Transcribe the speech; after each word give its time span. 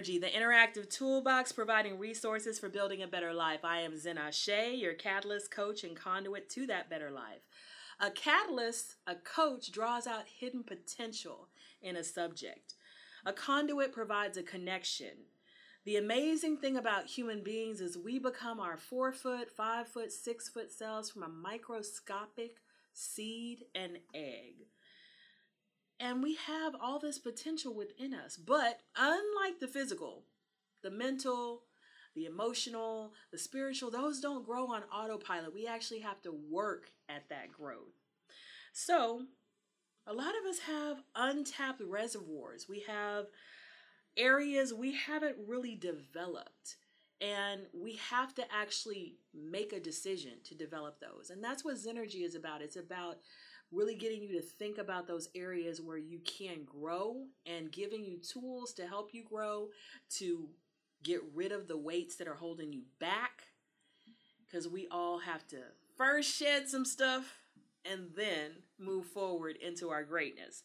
to 0.00 0.12
Zenergy, 0.12 0.20
the 0.20 0.26
interactive 0.26 0.88
toolbox 0.88 1.52
providing 1.52 1.98
resources 1.98 2.58
for 2.58 2.68
building 2.68 3.02
a 3.02 3.08
better 3.08 3.32
life. 3.32 3.64
I 3.64 3.80
am 3.80 3.98
Zen 3.98 4.18
Ashe, 4.18 4.48
your 4.74 4.94
catalyst 4.94 5.50
coach 5.50 5.84
and 5.84 5.96
conduit 5.96 6.48
to 6.50 6.66
that 6.66 6.90
better 6.90 7.10
life. 7.10 7.42
A 8.00 8.10
catalyst, 8.10 8.96
a 9.06 9.14
coach, 9.16 9.72
draws 9.72 10.06
out 10.06 10.24
hidden 10.40 10.62
potential 10.62 11.48
in 11.82 11.96
a 11.96 12.04
subject. 12.04 12.74
A 13.26 13.32
conduit 13.32 13.92
provides 13.92 14.38
a 14.38 14.42
connection. 14.42 15.26
The 15.84 15.96
amazing 15.96 16.58
thing 16.58 16.76
about 16.76 17.06
human 17.06 17.42
beings 17.42 17.80
is 17.80 17.96
we 17.98 18.18
become 18.18 18.60
our 18.60 18.76
four 18.76 19.12
foot, 19.12 19.50
five 19.50 19.88
foot, 19.88 20.12
six 20.12 20.48
foot 20.48 20.70
selves 20.70 21.10
from 21.10 21.22
a 21.22 21.28
microscopic 21.28 22.56
seed 22.92 23.64
and 23.74 23.98
egg. 24.14 24.66
And 26.00 26.22
we 26.22 26.36
have 26.46 26.74
all 26.80 26.98
this 26.98 27.18
potential 27.18 27.74
within 27.74 28.14
us. 28.14 28.36
But 28.36 28.80
unlike 28.96 29.58
the 29.60 29.66
physical, 29.66 30.22
the 30.82 30.90
mental, 30.90 31.62
the 32.14 32.26
emotional, 32.26 33.12
the 33.32 33.38
spiritual, 33.38 33.90
those 33.90 34.20
don't 34.20 34.46
grow 34.46 34.66
on 34.66 34.82
autopilot. 34.92 35.54
We 35.54 35.66
actually 35.66 36.00
have 36.00 36.20
to 36.22 36.32
work 36.32 36.90
at 37.08 37.28
that 37.30 37.52
growth. 37.52 37.94
So, 38.72 39.22
a 40.06 40.12
lot 40.12 40.34
of 40.40 40.48
us 40.48 40.60
have 40.60 41.02
untapped 41.14 41.82
reservoirs. 41.84 42.66
We 42.68 42.84
have 42.86 43.26
areas 44.16 44.72
we 44.72 44.94
haven't 44.94 45.36
really 45.46 45.74
developed. 45.74 46.76
And 47.20 47.62
we 47.74 47.96
have 48.10 48.34
to 48.36 48.44
actually 48.52 49.16
make 49.34 49.72
a 49.72 49.80
decision 49.80 50.34
to 50.44 50.54
develop 50.54 51.00
those. 51.00 51.30
And 51.30 51.42
that's 51.42 51.64
what 51.64 51.74
Zenergy 51.74 52.24
is 52.24 52.36
about. 52.36 52.62
It's 52.62 52.76
about 52.76 53.18
really 53.72 53.94
getting 53.94 54.22
you 54.22 54.32
to 54.32 54.40
think 54.40 54.78
about 54.78 55.06
those 55.06 55.28
areas 55.34 55.80
where 55.80 55.98
you 55.98 56.20
can 56.20 56.64
grow 56.64 57.26
and 57.46 57.70
giving 57.72 58.04
you 58.04 58.18
tools 58.18 58.72
to 58.74 58.86
help 58.86 59.10
you 59.12 59.24
grow, 59.24 59.68
to 60.16 60.48
get 61.02 61.20
rid 61.34 61.52
of 61.52 61.68
the 61.68 61.76
weights 61.76 62.16
that 62.16 62.28
are 62.28 62.34
holding 62.34 62.72
you 62.72 62.82
back. 62.98 63.42
Because 64.46 64.66
we 64.66 64.88
all 64.90 65.18
have 65.18 65.46
to 65.48 65.58
first 65.96 66.34
shed 66.34 66.68
some 66.68 66.84
stuff 66.84 67.34
and 67.84 68.08
then 68.16 68.52
move 68.78 69.06
forward 69.06 69.56
into 69.56 69.90
our 69.90 70.02
greatness. 70.02 70.62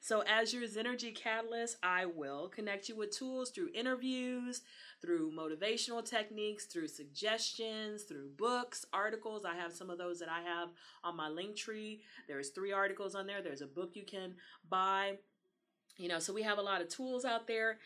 So, 0.00 0.22
as 0.22 0.52
your 0.54 0.62
Zenergy 0.64 1.14
Catalyst, 1.14 1.76
I 1.82 2.06
will 2.06 2.48
connect 2.48 2.88
you 2.88 2.96
with 2.96 3.10
tools 3.10 3.50
through 3.50 3.70
interviews, 3.74 4.62
through 5.02 5.32
motivational 5.32 6.04
techniques, 6.04 6.66
through 6.66 6.88
suggestions, 6.88 8.04
through 8.04 8.30
books, 8.36 8.84
articles. 8.92 9.44
I 9.44 9.54
have 9.54 9.72
some 9.72 9.90
of 9.90 9.98
those 9.98 10.18
that 10.20 10.28
I 10.28 10.42
have 10.42 10.70
on 11.04 11.16
my 11.16 11.28
link 11.28 11.56
tree. 11.56 12.02
There's 12.26 12.50
three 12.50 12.72
articles 12.72 13.14
on 13.14 13.26
there. 13.26 13.42
There's 13.42 13.60
a 13.60 13.66
book 13.66 13.90
you 13.94 14.04
can 14.04 14.34
buy. 14.68 15.18
You 15.96 16.08
know, 16.08 16.20
so 16.20 16.32
we 16.32 16.42
have 16.42 16.58
a 16.58 16.62
lot 16.62 16.80
of 16.80 16.88
tools 16.88 17.24
out 17.24 17.46
there. 17.46 17.78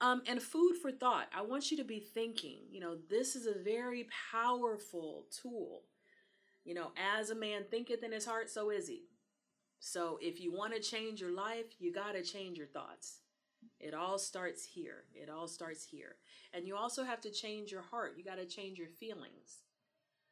Um, 0.00 0.22
and 0.26 0.42
food 0.42 0.74
for 0.82 0.90
thought. 0.90 1.28
I 1.36 1.42
want 1.42 1.70
you 1.70 1.76
to 1.76 1.84
be 1.84 2.00
thinking, 2.00 2.58
you 2.70 2.80
know, 2.80 2.96
this 3.08 3.36
is 3.36 3.46
a 3.46 3.62
very 3.62 4.08
powerful 4.32 5.26
tool. 5.40 5.82
You 6.64 6.74
know, 6.74 6.90
as 6.96 7.30
a 7.30 7.36
man 7.36 7.62
thinketh 7.70 8.02
in 8.02 8.10
his 8.10 8.26
heart, 8.26 8.50
so 8.50 8.70
is 8.70 8.88
he. 8.88 9.04
So 9.84 10.16
if 10.22 10.40
you 10.40 10.52
want 10.52 10.72
to 10.74 10.80
change 10.80 11.20
your 11.20 11.32
life, 11.32 11.74
you 11.80 11.92
got 11.92 12.12
to 12.12 12.22
change 12.22 12.56
your 12.56 12.68
thoughts. 12.68 13.18
It 13.80 13.94
all 13.94 14.16
starts 14.16 14.64
here. 14.64 15.02
It 15.12 15.28
all 15.28 15.48
starts 15.48 15.84
here. 15.84 16.14
And 16.54 16.68
you 16.68 16.76
also 16.76 17.02
have 17.02 17.20
to 17.22 17.32
change 17.32 17.72
your 17.72 17.82
heart. 17.82 18.14
You 18.16 18.22
got 18.22 18.38
to 18.38 18.46
change 18.46 18.78
your 18.78 18.88
feelings. 18.88 19.64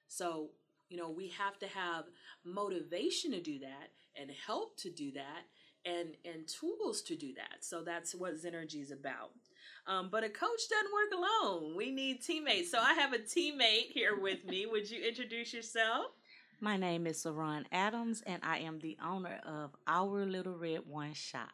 So, 0.07 0.51
you 0.89 0.97
know, 0.97 1.11
we 1.11 1.29
have 1.31 1.59
to 1.59 1.67
have 1.67 2.05
motivation 2.45 3.33
to 3.33 3.41
do 3.41 3.59
that 3.59 3.91
and 4.15 4.31
help 4.31 4.77
to 4.79 4.91
do 4.91 5.11
that 5.13 5.43
and 5.85 6.11
and 6.25 6.47
tools 6.47 7.03
to 7.03 7.17
do 7.17 7.35
that. 7.35 7.65
So 7.65 7.83
that's 7.83 8.15
what 8.15 8.37
Zenergy 8.37 8.81
is 8.81 8.93
about. 8.93 9.33
Um, 9.89 10.11
but 10.13 10.23
a 10.23 10.29
coach 10.29 10.61
doesn't 10.71 10.93
work 10.93 11.13
alone. 11.43 11.75
We 11.77 11.91
need 11.91 12.23
teammates. 12.23 12.71
So 12.71 12.79
I 12.79 12.95
have 12.95 13.15
a 13.15 13.19
teammate 13.19 13.91
here 13.91 14.17
with 14.17 14.45
me. 14.45 14.67
Would 14.67 14.89
you 14.89 15.03
introduce 15.03 15.53
yourself? 15.53 16.13
My 16.63 16.77
name 16.77 17.07
is 17.07 17.25
Saran 17.25 17.65
Adams, 17.73 18.23
and 18.27 18.43
I 18.45 18.59
am 18.59 18.81
the 18.81 18.99
owner 19.03 19.41
of 19.47 19.75
Our 19.87 20.27
Little 20.27 20.59
Red 20.59 20.81
One 20.87 21.15
Shop. 21.15 21.49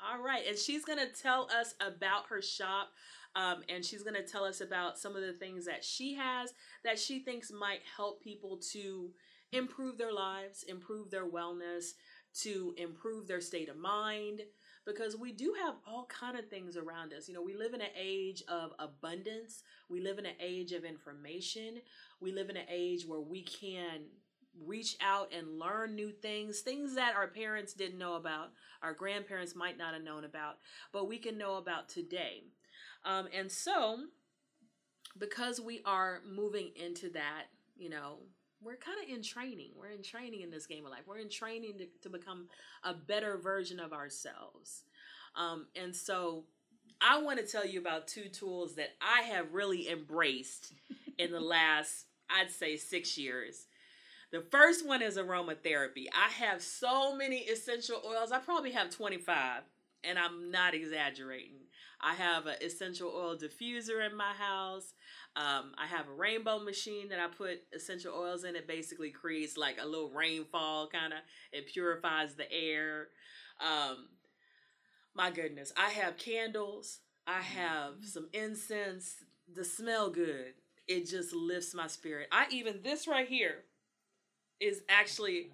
All 0.00 0.22
right, 0.22 0.46
and 0.48 0.56
she's 0.56 0.82
going 0.82 0.98
to 0.98 1.12
tell 1.12 1.50
us 1.54 1.74
about 1.78 2.24
her 2.30 2.40
shop. 2.40 2.88
Um, 3.36 3.58
and 3.68 3.84
she's 3.84 4.02
going 4.02 4.16
to 4.16 4.26
tell 4.26 4.44
us 4.44 4.62
about 4.62 4.98
some 4.98 5.14
of 5.14 5.20
the 5.20 5.34
things 5.34 5.66
that 5.66 5.84
she 5.84 6.14
has 6.14 6.54
that 6.84 6.98
she 6.98 7.18
thinks 7.18 7.52
might 7.52 7.80
help 7.96 8.22
people 8.22 8.58
to 8.72 9.10
improve 9.52 9.98
their 9.98 10.12
lives, 10.12 10.62
improve 10.66 11.10
their 11.10 11.28
wellness, 11.28 11.90
to 12.40 12.74
improve 12.78 13.28
their 13.28 13.42
state 13.42 13.68
of 13.68 13.76
mind 13.76 14.40
because 14.88 15.18
we 15.18 15.32
do 15.32 15.54
have 15.62 15.74
all 15.86 16.06
kind 16.06 16.38
of 16.38 16.48
things 16.48 16.74
around 16.74 17.12
us. 17.12 17.28
You 17.28 17.34
know, 17.34 17.42
we 17.42 17.54
live 17.54 17.74
in 17.74 17.82
an 17.82 17.90
age 17.94 18.42
of 18.48 18.72
abundance. 18.78 19.62
We 19.90 20.00
live 20.00 20.18
in 20.18 20.24
an 20.24 20.36
age 20.40 20.72
of 20.72 20.82
information. 20.82 21.82
We 22.22 22.32
live 22.32 22.48
in 22.48 22.56
an 22.56 22.64
age 22.70 23.06
where 23.06 23.20
we 23.20 23.42
can 23.42 24.06
reach 24.64 24.96
out 25.02 25.30
and 25.30 25.58
learn 25.58 25.94
new 25.94 26.10
things, 26.10 26.60
things 26.60 26.94
that 26.94 27.14
our 27.14 27.28
parents 27.28 27.74
didn't 27.74 27.98
know 27.98 28.14
about, 28.14 28.52
our 28.82 28.94
grandparents 28.94 29.54
might 29.54 29.76
not 29.76 29.92
have 29.92 30.02
known 30.02 30.24
about, 30.24 30.56
but 30.90 31.06
we 31.06 31.18
can 31.18 31.36
know 31.36 31.56
about 31.56 31.90
today. 31.90 32.44
Um, 33.04 33.28
and 33.36 33.52
so, 33.52 33.98
because 35.18 35.60
we 35.60 35.82
are 35.84 36.22
moving 36.26 36.70
into 36.74 37.10
that, 37.10 37.44
you 37.76 37.90
know, 37.90 38.20
we're 38.62 38.76
kind 38.76 38.98
of 39.02 39.08
in 39.08 39.22
training. 39.22 39.70
We're 39.78 39.90
in 39.90 40.02
training 40.02 40.42
in 40.42 40.50
this 40.50 40.66
game 40.66 40.84
of 40.84 40.90
life. 40.90 41.02
We're 41.06 41.18
in 41.18 41.30
training 41.30 41.78
to, 41.78 41.86
to 42.02 42.08
become 42.08 42.48
a 42.84 42.94
better 42.94 43.36
version 43.36 43.80
of 43.80 43.92
ourselves. 43.92 44.84
Um, 45.36 45.66
and 45.76 45.94
so, 45.94 46.44
I 47.00 47.22
want 47.22 47.38
to 47.38 47.46
tell 47.46 47.64
you 47.64 47.78
about 47.78 48.08
two 48.08 48.28
tools 48.28 48.74
that 48.74 48.90
I 49.00 49.22
have 49.22 49.54
really 49.54 49.88
embraced 49.88 50.72
in 51.18 51.30
the 51.30 51.40
last, 51.40 52.06
I'd 52.28 52.50
say, 52.50 52.76
six 52.76 53.16
years. 53.16 53.66
The 54.30 54.40
first 54.50 54.86
one 54.86 55.00
is 55.00 55.16
aromatherapy. 55.16 56.06
I 56.12 56.28
have 56.44 56.60
so 56.60 57.16
many 57.16 57.38
essential 57.38 58.02
oils. 58.06 58.32
I 58.32 58.38
probably 58.38 58.72
have 58.72 58.90
25, 58.90 59.62
and 60.04 60.18
I'm 60.18 60.50
not 60.50 60.74
exaggerating. 60.74 61.60
I 62.00 62.14
have 62.14 62.46
an 62.46 62.56
essential 62.60 63.10
oil 63.10 63.36
diffuser 63.36 64.06
in 64.08 64.16
my 64.16 64.32
house. 64.32 64.92
Um, 65.38 65.72
I 65.78 65.86
have 65.86 66.08
a 66.08 66.12
rainbow 66.12 66.58
machine 66.58 67.10
that 67.10 67.20
I 67.20 67.28
put 67.28 67.60
essential 67.72 68.12
oils 68.12 68.42
in. 68.42 68.56
It 68.56 68.66
basically 68.66 69.10
creates 69.10 69.56
like 69.56 69.78
a 69.80 69.86
little 69.86 70.10
rainfall 70.10 70.88
kind 70.88 71.12
of. 71.12 71.20
It 71.52 71.68
purifies 71.68 72.34
the 72.34 72.50
air. 72.52 73.06
Um, 73.60 74.08
my 75.14 75.30
goodness, 75.30 75.72
I 75.76 75.90
have 75.90 76.18
candles. 76.18 76.98
I 77.24 77.40
have 77.40 78.04
some 78.04 78.28
incense. 78.32 79.14
The 79.54 79.64
smell 79.64 80.10
good. 80.10 80.54
It 80.88 81.08
just 81.08 81.32
lifts 81.32 81.72
my 81.72 81.86
spirit. 81.86 82.28
I 82.32 82.46
even 82.50 82.80
this 82.82 83.06
right 83.06 83.28
here 83.28 83.64
is 84.60 84.82
actually 84.88 85.50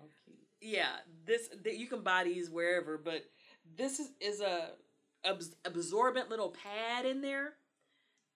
yeah 0.63 0.97
this 1.27 1.51
that 1.65 1.77
you 1.77 1.87
can 1.87 2.03
buy 2.03 2.25
these 2.25 2.49
wherever 2.49 2.97
but 2.97 3.23
this 3.77 4.01
is, 4.01 4.11
is 4.19 4.41
a 4.41 4.71
absorbent 5.67 6.31
little 6.31 6.51
pad 6.51 7.05
in 7.05 7.21
there 7.21 7.55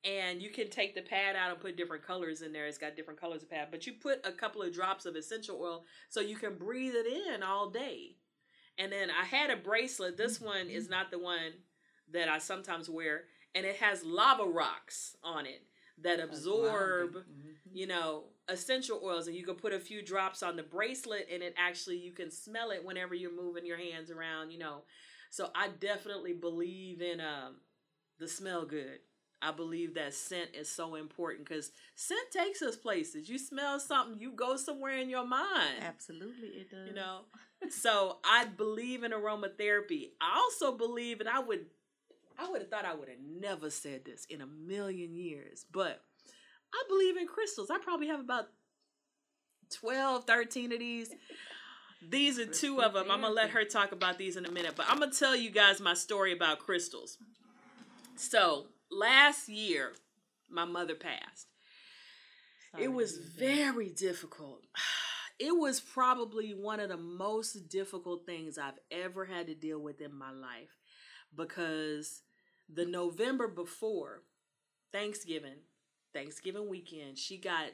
and 0.04 0.41
you 0.41 0.50
can 0.50 0.70
take 0.70 0.94
the 0.94 1.03
pad 1.03 1.36
out 1.36 1.50
and 1.50 1.60
put 1.60 1.76
different 1.76 2.06
colors 2.06 2.42
in 2.42 2.53
there. 2.53 2.66
It's 2.66 2.78
got 2.78 2.97
different 2.97 3.20
colors 3.20 3.42
of 3.42 3.50
pad 3.50 3.69
but 3.70 3.86
you 3.86 3.94
put 3.94 4.25
a 4.25 4.32
couple 4.32 4.62
of 4.62 4.72
drops 4.72 5.06
of 5.06 5.16
essential 5.16 5.60
oil 5.60 5.84
so 6.09 6.20
you 6.20 6.36
can 6.36 6.56
breathe 6.56 6.95
it 6.95 7.06
in 7.06 7.42
all 7.42 7.71
day. 7.71 8.16
And 8.78 8.92
then 8.92 9.09
i 9.10 9.24
had 9.24 9.50
a 9.50 9.56
bracelet. 9.56 10.16
This 10.16 10.41
one 10.41 10.68
is 10.68 10.89
not 10.89 11.10
the 11.10 11.18
one 11.18 11.53
that 12.12 12.28
i 12.28 12.39
sometimes 12.39 12.89
wear 12.89 13.24
and 13.54 13.66
it 13.66 13.77
has 13.77 14.04
lava 14.04 14.45
rocks 14.45 15.16
on 15.22 15.47
it 15.47 15.62
that 16.00 16.21
absorb 16.21 17.10
mm-hmm. 17.10 17.50
you 17.72 17.86
know 17.86 18.24
essential 18.48 19.00
oils. 19.04 19.27
And 19.27 19.36
you 19.36 19.45
can 19.45 19.56
put 19.56 19.72
a 19.72 19.80
few 19.80 20.00
drops 20.00 20.42
on 20.42 20.56
the 20.56 20.62
bracelet 20.62 21.27
and 21.33 21.42
it 21.42 21.54
actually 21.59 21.98
you 21.98 22.12
can 22.12 22.30
smell 22.30 22.71
it 22.71 22.84
whenever 22.84 23.15
you're 23.15 23.34
moving 23.34 23.66
your 23.66 23.78
hands 23.78 24.10
around 24.10 24.53
you 24.53 24.59
know. 24.59 24.83
So 25.30 25.50
i 25.54 25.68
definitely 25.80 26.34
believe 26.34 27.03
in 27.03 27.21
um 27.21 27.56
the 28.18 28.28
smell 28.28 28.65
good 28.65 29.00
i 29.42 29.50
believe 29.50 29.94
that 29.94 30.14
scent 30.14 30.50
is 30.54 30.68
so 30.68 30.94
important 30.94 31.46
because 31.48 31.72
scent 31.94 32.30
takes 32.32 32.62
us 32.62 32.76
places 32.76 33.28
you 33.28 33.38
smell 33.38 33.78
something 33.78 34.20
you 34.20 34.32
go 34.32 34.56
somewhere 34.56 34.98
in 34.98 35.08
your 35.08 35.26
mind 35.26 35.82
absolutely 35.82 36.48
it 36.48 36.70
does 36.70 36.88
you 36.88 36.94
know 36.94 37.20
so 37.68 38.18
i 38.24 38.44
believe 38.44 39.02
in 39.02 39.12
aromatherapy 39.12 40.10
i 40.20 40.36
also 40.36 40.76
believe 40.76 41.20
and 41.20 41.28
i 41.28 41.38
would 41.38 41.66
i 42.38 42.48
would 42.48 42.60
have 42.60 42.70
thought 42.70 42.84
i 42.84 42.94
would 42.94 43.08
have 43.08 43.18
never 43.20 43.70
said 43.70 44.04
this 44.04 44.24
in 44.30 44.40
a 44.40 44.46
million 44.46 45.14
years 45.14 45.64
but 45.72 46.02
I 46.72 46.84
believe 46.88 47.16
in 47.16 47.26
crystals. 47.26 47.70
I 47.70 47.78
probably 47.78 48.08
have 48.08 48.20
about 48.20 48.48
12, 49.80 50.24
13 50.24 50.72
of 50.72 50.78
these. 50.78 51.10
These 52.08 52.38
are 52.38 52.46
two 52.46 52.80
of 52.80 52.92
them. 52.92 53.10
I'm 53.10 53.20
going 53.20 53.32
to 53.32 53.36
let 53.36 53.50
her 53.50 53.64
talk 53.64 53.92
about 53.92 54.18
these 54.18 54.36
in 54.36 54.46
a 54.46 54.50
minute, 54.50 54.74
but 54.76 54.86
I'm 54.88 54.98
going 54.98 55.10
to 55.10 55.18
tell 55.18 55.34
you 55.34 55.50
guys 55.50 55.80
my 55.80 55.94
story 55.94 56.32
about 56.32 56.60
crystals. 56.60 57.18
So, 58.16 58.66
last 58.90 59.48
year, 59.48 59.92
my 60.50 60.64
mother 60.64 60.94
passed. 60.94 61.48
Sorry 62.72 62.84
it 62.84 62.92
was 62.92 63.16
very 63.16 63.90
difficult. 63.90 64.64
It 65.40 65.56
was 65.56 65.78
probably 65.78 66.50
one 66.52 66.80
of 66.80 66.88
the 66.88 66.96
most 66.96 67.68
difficult 67.68 68.26
things 68.26 68.58
I've 68.58 68.80
ever 68.90 69.24
had 69.24 69.46
to 69.46 69.54
deal 69.54 69.78
with 69.78 70.00
in 70.00 70.12
my 70.12 70.32
life 70.32 70.76
because 71.36 72.22
the 72.68 72.84
November 72.84 73.46
before 73.46 74.24
Thanksgiving, 74.90 75.60
Thanksgiving 76.12 76.68
weekend, 76.68 77.18
she 77.18 77.36
got 77.38 77.70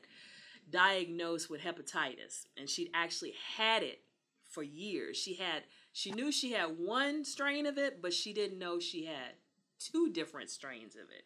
diagnosed 0.68 1.48
with 1.48 1.62
hepatitis 1.62 2.44
and 2.58 2.68
she'd 2.68 2.90
actually 2.92 3.32
had 3.56 3.82
it 3.82 4.02
for 4.50 4.62
years. 4.62 5.16
She 5.16 5.36
had 5.36 5.62
she 5.90 6.10
knew 6.10 6.30
she 6.30 6.52
had 6.52 6.76
one 6.78 7.24
strain 7.24 7.64
of 7.64 7.78
it, 7.78 8.02
but 8.02 8.12
she 8.12 8.34
didn't 8.34 8.58
know 8.58 8.78
she 8.78 9.06
had 9.06 9.36
two 9.92 10.10
different 10.10 10.50
strains 10.50 10.94
of 10.94 11.02
it. 11.02 11.24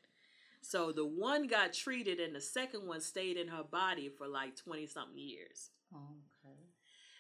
So 0.61 0.93
the 0.93 1.07
one 1.07 1.47
got 1.47 1.73
treated 1.73 2.19
and 2.19 2.35
the 2.35 2.41
second 2.41 2.87
one 2.87 3.01
stayed 3.01 3.37
in 3.37 3.49
her 3.49 3.63
body 3.63 4.09
for 4.09 4.27
like 4.27 4.57
20 4.57 4.87
something 4.87 5.19
years. 5.19 5.71
Okay. 5.95 6.55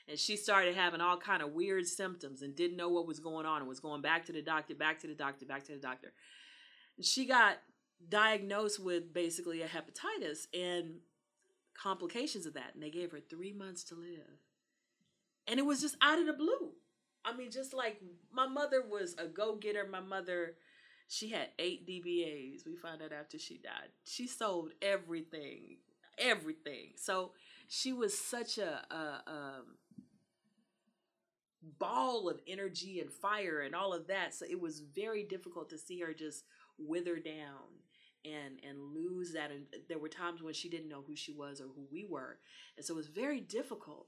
And 0.08 0.18
she 0.18 0.36
started 0.36 0.74
having 0.74 1.00
all 1.00 1.18
kind 1.18 1.42
of 1.42 1.52
weird 1.52 1.86
symptoms 1.86 2.42
and 2.42 2.56
didn't 2.56 2.76
know 2.76 2.88
what 2.88 3.06
was 3.06 3.20
going 3.20 3.46
on 3.46 3.60
and 3.60 3.68
was 3.68 3.80
going 3.80 4.00
back 4.00 4.24
to 4.26 4.32
the 4.32 4.42
doctor, 4.42 4.74
back 4.74 4.98
to 5.00 5.06
the 5.06 5.14
doctor, 5.14 5.44
back 5.44 5.64
to 5.64 5.72
the 5.72 5.78
doctor. 5.78 6.12
And 6.96 7.04
she 7.04 7.26
got 7.26 7.58
diagnosed 8.08 8.80
with 8.80 9.12
basically 9.12 9.62
a 9.62 9.68
hepatitis 9.68 10.46
and 10.54 11.00
complications 11.74 12.46
of 12.46 12.54
that. 12.54 12.74
And 12.74 12.82
they 12.82 12.90
gave 12.90 13.12
her 13.12 13.20
three 13.20 13.52
months 13.52 13.84
to 13.84 13.94
live. 13.94 14.40
And 15.46 15.58
it 15.58 15.66
was 15.66 15.80
just 15.80 15.96
out 16.00 16.18
of 16.18 16.26
the 16.26 16.32
blue. 16.32 16.72
I 17.24 17.36
mean, 17.36 17.50
just 17.50 17.74
like 17.74 18.00
my 18.32 18.46
mother 18.46 18.82
was 18.82 19.14
a 19.18 19.26
go 19.26 19.56
getter. 19.56 19.86
My 19.90 20.00
mother, 20.00 20.54
she 21.08 21.30
had 21.30 21.48
eight 21.58 21.86
DBAs. 21.88 22.66
We 22.66 22.76
found 22.76 23.02
out 23.02 23.12
after 23.12 23.38
she 23.38 23.58
died. 23.58 23.88
She 24.04 24.26
sold 24.26 24.72
everything, 24.82 25.78
everything. 26.18 26.92
So 26.96 27.32
she 27.66 27.92
was 27.92 28.16
such 28.16 28.58
a, 28.58 28.82
a, 28.94 29.22
um, 29.26 29.64
ball 31.78 32.28
of 32.28 32.40
energy 32.46 33.00
and 33.00 33.10
fire 33.10 33.60
and 33.60 33.74
all 33.74 33.92
of 33.92 34.06
that. 34.08 34.34
So 34.34 34.44
it 34.48 34.60
was 34.60 34.80
very 34.80 35.24
difficult 35.24 35.70
to 35.70 35.78
see 35.78 36.00
her 36.00 36.12
just 36.12 36.44
wither 36.78 37.16
down 37.16 37.82
and 38.24 38.58
and 38.68 38.94
lose 38.94 39.32
that. 39.32 39.50
And 39.50 39.64
there 39.88 39.98
were 39.98 40.08
times 40.08 40.42
when 40.42 40.54
she 40.54 40.68
didn't 40.68 40.88
know 40.88 41.04
who 41.06 41.16
she 41.16 41.32
was 41.32 41.60
or 41.60 41.64
who 41.64 41.86
we 41.90 42.04
were, 42.08 42.38
and 42.76 42.84
so 42.84 42.94
it 42.94 42.96
was 42.96 43.08
very 43.08 43.40
difficult. 43.40 44.06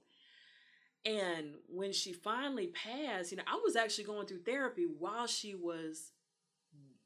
And 1.04 1.54
when 1.66 1.92
she 1.92 2.12
finally 2.12 2.66
passed, 2.68 3.30
you 3.30 3.38
know, 3.38 3.44
I 3.46 3.58
was 3.64 3.74
actually 3.74 4.04
going 4.04 4.26
through 4.26 4.42
therapy 4.42 4.86
while 4.98 5.26
she 5.26 5.54
was 5.54 6.12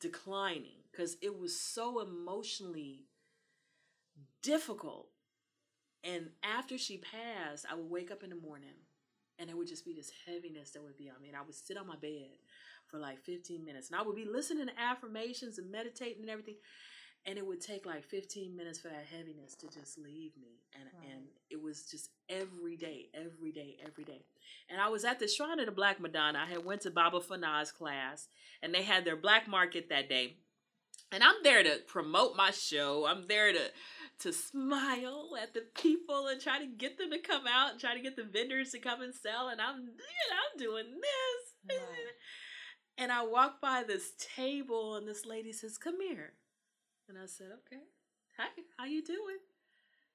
declining 0.04 0.84
because 0.92 1.16
it 1.22 1.38
was 1.38 1.58
so 1.58 2.00
emotionally 2.00 3.06
difficult. 4.42 5.08
And 6.04 6.28
after 6.42 6.76
she 6.76 6.98
passed, 6.98 7.64
I 7.70 7.74
would 7.74 7.90
wake 7.90 8.10
up 8.10 8.22
in 8.22 8.28
the 8.28 8.36
morning 8.36 8.76
and 9.38 9.48
it 9.48 9.56
would 9.56 9.66
just 9.66 9.86
be 9.86 9.94
this 9.94 10.12
heaviness 10.26 10.72
that 10.72 10.82
would 10.82 10.98
be 10.98 11.08
on 11.08 11.22
me. 11.22 11.28
And 11.28 11.36
I 11.36 11.40
would 11.40 11.54
sit 11.54 11.78
on 11.78 11.86
my 11.86 11.96
bed 11.96 12.36
for 12.86 12.98
like 12.98 13.24
15 13.24 13.64
minutes 13.64 13.88
and 13.88 13.98
I 13.98 14.02
would 14.02 14.14
be 14.14 14.26
listening 14.26 14.66
to 14.66 14.78
affirmations 14.78 15.56
and 15.56 15.72
meditating 15.72 16.20
and 16.20 16.30
everything. 16.30 16.56
And 17.26 17.38
it 17.38 17.46
would 17.46 17.60
take 17.62 17.86
like 17.86 18.04
15 18.04 18.54
minutes 18.54 18.78
for 18.78 18.88
that 18.88 19.06
heaviness 19.10 19.54
to 19.56 19.68
just 19.68 19.96
leave 19.98 20.36
me. 20.36 20.60
And 20.74 20.84
Right. 20.92 21.10
and 21.10 21.28
it 21.48 21.60
was 21.62 21.90
just 21.90 22.10
every 22.28 22.76
day, 22.76 23.08
every 23.14 23.50
day, 23.50 23.78
every 23.82 24.04
day. 24.04 24.26
And 24.68 24.80
I 24.80 24.88
was 24.88 25.04
at 25.04 25.18
the 25.18 25.28
Shrine 25.28 25.58
of 25.58 25.66
the 25.66 25.72
Black 25.72 26.00
Madonna. 26.00 26.40
I 26.40 26.46
had 26.46 26.64
went 26.64 26.82
to 26.82 26.90
Baba 26.90 27.20
Fanaz 27.20 27.72
class 27.72 28.28
and 28.62 28.74
they 28.74 28.82
had 28.82 29.04
their 29.04 29.16
black 29.16 29.48
market 29.48 29.88
that 29.88 30.08
day. 30.08 30.36
And 31.12 31.22
I'm 31.22 31.42
there 31.42 31.62
to 31.62 31.78
promote 31.86 32.36
my 32.36 32.50
show. 32.50 33.06
I'm 33.06 33.26
there 33.26 33.52
to 33.52 33.70
to 34.20 34.32
smile 34.32 35.30
at 35.40 35.54
the 35.54 35.62
people 35.74 36.28
and 36.28 36.40
try 36.40 36.58
to 36.58 36.66
get 36.66 36.98
them 36.98 37.10
to 37.10 37.18
come 37.18 37.46
out 37.46 37.72
and 37.72 37.80
try 37.80 37.94
to 37.94 38.00
get 38.00 38.16
the 38.16 38.22
vendors 38.24 38.70
to 38.70 38.78
come 38.78 39.00
and 39.02 39.14
sell. 39.14 39.48
And 39.48 39.60
I'm, 39.60 39.80
you 39.80 39.86
know, 39.86 40.36
I'm 40.52 40.58
doing 40.58 41.00
this. 41.00 41.78
Right. 41.80 42.12
And 42.96 43.10
I 43.10 43.22
walk 43.24 43.60
by 43.60 43.82
this 43.82 44.12
table 44.36 44.94
and 44.96 45.08
this 45.08 45.24
lady 45.26 45.52
says, 45.52 45.78
"Come 45.78 46.00
here." 46.00 46.34
And 47.08 47.18
I 47.18 47.26
said, 47.26 47.52
"Okay. 47.52 47.82
Hi, 48.38 48.48
how 48.76 48.84
you 48.86 49.02
doing?" 49.02 49.38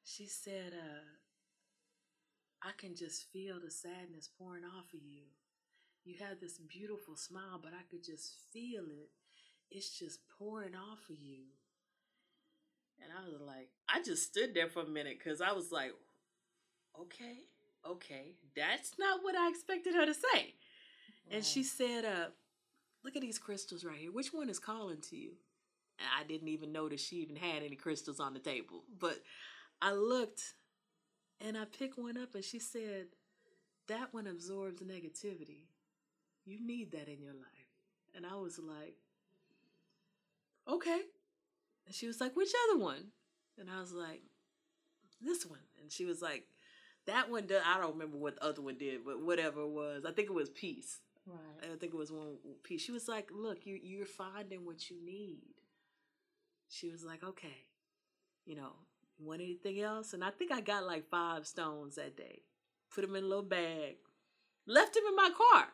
She 0.04 0.26
said, 0.26 0.74
uh, 0.74 1.06
"I 2.62 2.72
can 2.74 2.96
just 2.96 3.24
feel 3.32 3.60
the 3.60 3.72
sadness 3.72 4.28
pouring 4.28 4.66
off 4.66 4.94
of 4.94 5.04
you. 5.06 5.26
You 6.04 6.18
have 6.18 6.40
this 6.40 6.58
beautiful 6.58 7.16
smile, 7.16 7.60
but 7.62 7.74
I 7.74 7.84
could 7.84 8.04
just 8.04 8.34
feel 8.52 8.90
it. 8.90 9.12
It's 9.70 9.98
just 9.98 10.28
pouring 10.28 10.76
off 10.76 11.10
of 11.10 11.18
you." 11.18 11.46
And 13.02 13.12
I 13.14 13.30
was 13.30 13.42
like, 13.42 13.70
I 13.88 14.02
just 14.02 14.24
stood 14.24 14.54
there 14.54 14.68
for 14.68 14.82
a 14.82 14.90
minute 14.90 15.18
because 15.20 15.42
I 15.42 15.54
was 15.54 15.72
like, 15.72 15.94
okay, 17.00 17.38
okay, 17.86 18.34
that's 18.56 18.94
not 19.00 19.24
what 19.24 19.36
I 19.36 19.50
expected 19.50 19.96
her 19.96 20.06
to 20.06 20.14
say. 20.14 20.56
And 21.32 21.46
she 21.46 21.64
said, 21.64 22.06
uh, 22.06 22.28
look 23.04 23.16
at 23.16 23.22
these 23.22 23.40
crystals 23.40 23.86
right 23.86 23.98
here. 23.98 24.12
Which 24.12 24.34
one 24.34 24.50
is 24.50 24.60
calling 24.60 25.02
to 25.10 25.16
you? 25.16 25.32
And 26.00 26.08
I 26.18 26.28
didn't 26.28 26.48
even 26.48 26.72
notice 26.72 27.02
she 27.02 27.18
even 27.18 27.36
had 27.36 27.64
any 27.64 27.76
crystals 27.76 28.20
on 28.20 28.34
the 28.34 28.40
table. 28.40 28.84
But 29.00 29.20
I 29.82 29.92
looked 29.94 30.42
and 31.46 31.58
I 31.58 31.66
picked 31.66 31.98
one 31.98 32.18
up 32.18 32.36
and 32.36 32.44
she 32.44 32.60
said, 32.60 33.08
that 33.88 34.14
one 34.14 34.28
absorbs 34.28 34.82
negativity. 34.82 35.66
You 36.46 36.66
need 36.66 36.92
that 36.92 37.08
in 37.08 37.22
your 37.22 37.34
life. 37.34 37.68
And 38.16 38.26
I 38.26 38.36
was 38.36 38.60
like, 38.60 38.96
okay. 40.68 41.02
And 41.86 41.96
she 41.96 42.08
was 42.08 42.22
like, 42.22 42.36
which 42.36 42.52
other 42.70 42.80
one? 42.82 43.12
And 43.58 43.70
I 43.70 43.80
was 43.80 43.92
like, 43.92 44.22
this 45.22 45.46
one. 45.46 45.60
And 45.82 45.92
she 45.92 46.06
was 46.06 46.22
like, 46.22 46.46
that 47.08 47.30
one, 47.30 47.48
do- 47.48 47.60
I 47.66 47.80
don't 47.80 47.94
remember 47.94 48.18
what 48.18 48.36
the 48.36 48.46
other 48.46 48.62
one 48.62 48.78
did, 48.78 49.04
but 49.06 49.22
whatever 49.22 49.62
it 49.62 49.70
was. 49.70 50.06
I 50.06 50.12
think 50.12 50.30
it 50.30 50.34
was 50.34 50.50
peace. 50.50 51.00
Right. 51.26 51.72
I 51.74 51.76
think 51.78 51.94
it 51.94 51.98
was 51.98 52.12
one 52.12 52.38
piece. 52.64 52.82
She 52.82 52.92
was 52.92 53.08
like, 53.08 53.30
"Look, 53.32 53.66
you 53.66 53.80
you're 53.82 54.06
finding 54.06 54.66
what 54.66 54.90
you 54.90 54.98
need." 55.04 55.54
She 56.70 56.90
was 56.90 57.04
like, 57.04 57.24
"Okay, 57.24 57.66
you 58.46 58.56
know, 58.56 58.74
want 59.20 59.42
anything 59.42 59.82
else?" 59.82 60.14
And 60.14 60.24
I 60.24 60.30
think 60.30 60.52
I 60.52 60.62
got 60.62 60.86
like 60.86 61.10
five 61.10 61.46
stones 61.48 61.96
that 61.96 62.16
day. 62.16 62.44
Put 62.94 63.02
them 63.02 63.16
in 63.16 63.24
a 63.24 63.28
little 63.28 63.44
bag, 63.44 63.98
left 64.66 64.94
them 64.94 65.04
in 65.08 65.16
my 65.16 65.32
car. 65.36 65.68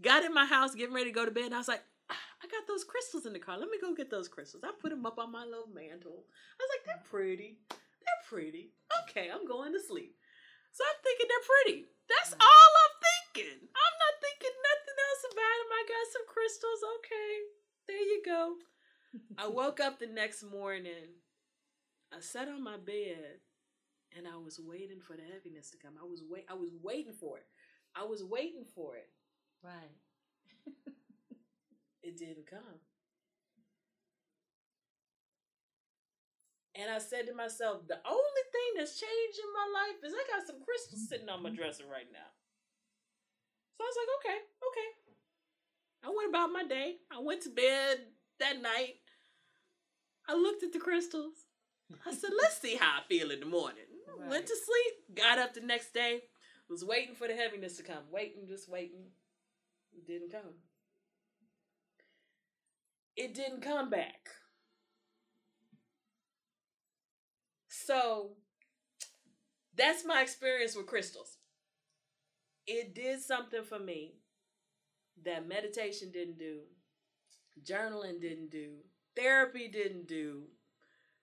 Got 0.00 0.24
in 0.24 0.32
my 0.32 0.46
house, 0.46 0.74
getting 0.74 0.94
ready 0.94 1.10
to 1.10 1.14
go 1.14 1.24
to 1.24 1.30
bed, 1.32 1.46
and 1.46 1.54
I 1.54 1.58
was 1.58 1.68
like, 1.68 1.82
"Ah, 2.08 2.22
"I 2.42 2.46
got 2.46 2.66
those 2.68 2.84
crystals 2.84 3.26
in 3.26 3.32
the 3.32 3.40
car. 3.40 3.58
Let 3.58 3.68
me 3.70 3.78
go 3.80 3.92
get 3.94 4.10
those 4.10 4.28
crystals." 4.28 4.62
I 4.64 4.70
put 4.80 4.90
them 4.90 5.04
up 5.04 5.18
on 5.18 5.32
my 5.32 5.44
little 5.44 5.66
mantle. 5.68 6.24
I 6.30 6.62
was 6.62 6.70
like, 6.78 6.84
"They're 6.86 7.04
pretty. 7.10 7.58
They're 7.68 8.24
pretty. 8.28 8.72
Okay, 9.02 9.28
I'm 9.30 9.44
going 9.46 9.72
to 9.72 9.80
sleep." 9.80 10.16
So 10.70 10.84
I'm 10.86 11.02
thinking 11.02 11.26
they're 11.26 11.50
pretty. 11.50 11.90
That's 12.06 12.34
Mm. 12.34 12.40
all 12.46 12.70
I'm 12.84 12.96
thinking. 13.02 13.58
I'm 13.66 13.96
not 13.98 14.14
thinking 14.22 14.54
nothing 14.62 14.98
else 15.10 15.24
about 15.32 15.56
them. 15.58 15.72
I 15.72 15.84
got 15.88 16.12
some 16.12 16.26
crystals. 16.26 16.82
Okay, 16.98 17.32
there 17.88 18.00
you 18.02 18.22
go. 18.24 18.58
I 19.38 19.48
woke 19.48 19.80
up 19.80 19.98
the 19.98 20.06
next 20.06 20.42
morning. 20.42 21.16
I 22.12 22.20
sat 22.20 22.48
on 22.48 22.62
my 22.62 22.76
bed 22.76 23.40
and 24.16 24.26
I 24.26 24.36
was 24.36 24.58
waiting 24.58 25.00
for 25.00 25.14
the 25.14 25.22
heaviness 25.22 25.70
to 25.70 25.78
come. 25.78 25.94
I 26.00 26.04
was 26.04 26.22
wait 26.28 26.46
I 26.50 26.54
was 26.54 26.70
waiting 26.82 27.12
for 27.12 27.38
it. 27.38 27.46
I 27.94 28.04
was 28.04 28.24
waiting 28.24 28.64
for 28.74 28.96
it. 28.96 29.08
Right. 29.62 29.96
It 32.08 32.16
didn't 32.16 32.46
come. 32.48 32.80
And 36.74 36.88
I 36.90 36.98
said 36.98 37.26
to 37.26 37.34
myself, 37.34 37.86
the 37.86 38.00
only 38.06 38.44
thing 38.48 38.70
that's 38.78 38.96
changed 38.96 39.38
in 39.42 39.50
my 39.52 39.68
life 39.76 40.00
is 40.00 40.14
I 40.14 40.24
got 40.32 40.46
some 40.46 40.64
crystals 40.64 41.08
sitting 41.08 41.28
on 41.28 41.42
my 41.42 41.50
mm-hmm. 41.50 41.58
dresser 41.58 41.84
right 41.84 42.08
now. 42.10 42.32
So 43.76 43.84
I 43.84 43.88
was 43.92 43.98
like, 43.98 44.12
okay, 44.18 44.38
okay. 44.72 44.90
I 46.06 46.08
went 46.08 46.30
about 46.30 46.52
my 46.54 46.64
day. 46.64 46.96
I 47.12 47.18
went 47.20 47.42
to 47.42 47.50
bed 47.50 47.98
that 48.40 48.60
night. 48.62 48.96
I 50.28 50.34
looked 50.34 50.62
at 50.62 50.72
the 50.72 50.78
crystals. 50.78 51.34
I 52.06 52.12
said, 52.12 52.30
let's 52.42 52.60
see 52.60 52.76
how 52.76 52.98
I 52.98 53.08
feel 53.08 53.30
in 53.30 53.40
the 53.40 53.46
morning. 53.46 53.84
Right. 54.18 54.28
Went 54.28 54.46
to 54.46 54.54
sleep, 54.54 55.16
got 55.16 55.38
up 55.38 55.54
the 55.54 55.60
next 55.60 55.94
day, 55.94 56.22
was 56.68 56.84
waiting 56.84 57.14
for 57.14 57.28
the 57.28 57.34
heaviness 57.34 57.76
to 57.78 57.82
come. 57.82 58.04
Waiting, 58.10 58.46
just 58.46 58.68
waiting. 58.68 59.06
It 59.96 60.06
didn't 60.06 60.30
come. 60.30 60.54
It 63.16 63.34
didn't 63.34 63.62
come 63.62 63.90
back. 63.90 64.28
So 67.68 68.32
that's 69.74 70.04
my 70.04 70.20
experience 70.20 70.76
with 70.76 70.86
crystals. 70.86 71.38
It 72.66 72.94
did 72.94 73.22
something 73.22 73.64
for 73.64 73.78
me 73.78 74.16
that 75.24 75.48
meditation 75.48 76.10
didn't 76.12 76.38
do, 76.38 76.60
journaling 77.64 78.20
didn't 78.20 78.50
do, 78.50 78.76
therapy 79.16 79.68
didn't 79.68 80.06
do, 80.06 80.44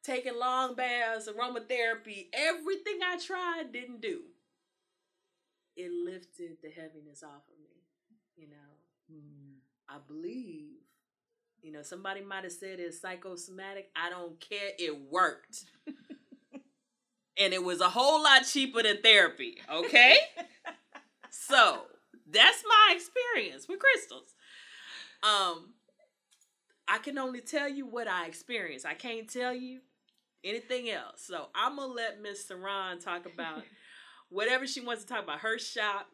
taking 0.04 0.38
long 0.38 0.76
baths, 0.76 1.28
aromatherapy, 1.28 2.28
everything 2.34 3.00
I 3.04 3.18
tried 3.18 3.72
didn't 3.72 4.02
do. 4.02 4.22
It 5.76 5.92
lifted 5.92 6.58
the 6.64 6.70
heaviness 6.70 7.24
off 7.24 7.44
of 7.50 7.60
me, 7.62 7.82
you 8.36 8.48
know. 8.48 8.56
Mm. 9.12 9.56
I 9.88 9.98
believe, 10.08 10.78
you 11.62 11.72
know, 11.72 11.82
somebody 11.82 12.22
might 12.22 12.44
have 12.44 12.54
said 12.54 12.80
it's 12.80 13.02
psychosomatic. 13.02 13.90
I 13.96 14.10
don't 14.10 14.40
care. 14.40 14.72
It 14.80 15.12
worked. 15.12 15.66
and 17.38 17.54
it 17.54 17.64
was 17.64 17.82
a 17.82 17.90
whole 17.90 18.24
lot 18.24 18.46
cheaper 18.46 18.84
than 18.84 19.02
therapy, 19.02 19.58
okay? 19.72 20.16
so 21.30 21.82
that's 22.30 22.64
my 22.68 22.94
experience 22.96 23.68
with 23.68 23.80
crystals. 23.80 24.34
Um, 25.24 25.75
I 26.88 26.98
can 27.00 27.18
only 27.18 27.42
tell 27.42 27.68
you 27.70 27.86
what 27.86 28.08
I 28.08 28.26
experienced. 28.28 28.86
I 28.86 28.94
can't 28.94 29.28
tell 29.30 29.54
you 29.54 29.80
anything 30.44 30.90
else. 30.90 31.22
So 31.26 31.48
I'm 31.56 31.78
gonna 31.78 31.92
let 31.94 32.22
Miss 32.22 32.46
Saran 32.48 33.04
talk 33.04 33.26
about 33.26 33.64
whatever 34.30 34.68
she 34.68 34.82
wants 34.82 35.04
to 35.04 35.10
talk 35.10 35.24
about. 35.24 35.40
Her 35.40 35.58
shop, 35.58 36.08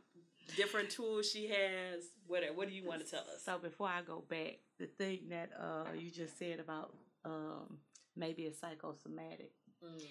different 0.56 0.90
tools 0.90 1.30
she 1.30 1.48
has. 1.48 2.04
Whatever. 2.28 2.54
What 2.54 2.70
do 2.70 2.74
you 2.74 2.86
want 2.86 3.04
to 3.04 3.10
tell 3.10 3.22
us? 3.22 3.44
So 3.46 3.58
before 3.58 3.90
I 3.90 4.02
go 4.02 4.24
back, 4.30 4.60
the 4.80 4.86
thing 4.88 5.28
that 5.30 5.50
uh 5.60 5.92
you 5.98 6.10
just 6.10 6.40
said 6.40 6.60
about 6.60 6.94
um 7.26 7.78
maybe 8.16 8.46
a 8.48 8.54
psychosomatic. 8.54 9.52
Mm. 9.84 10.06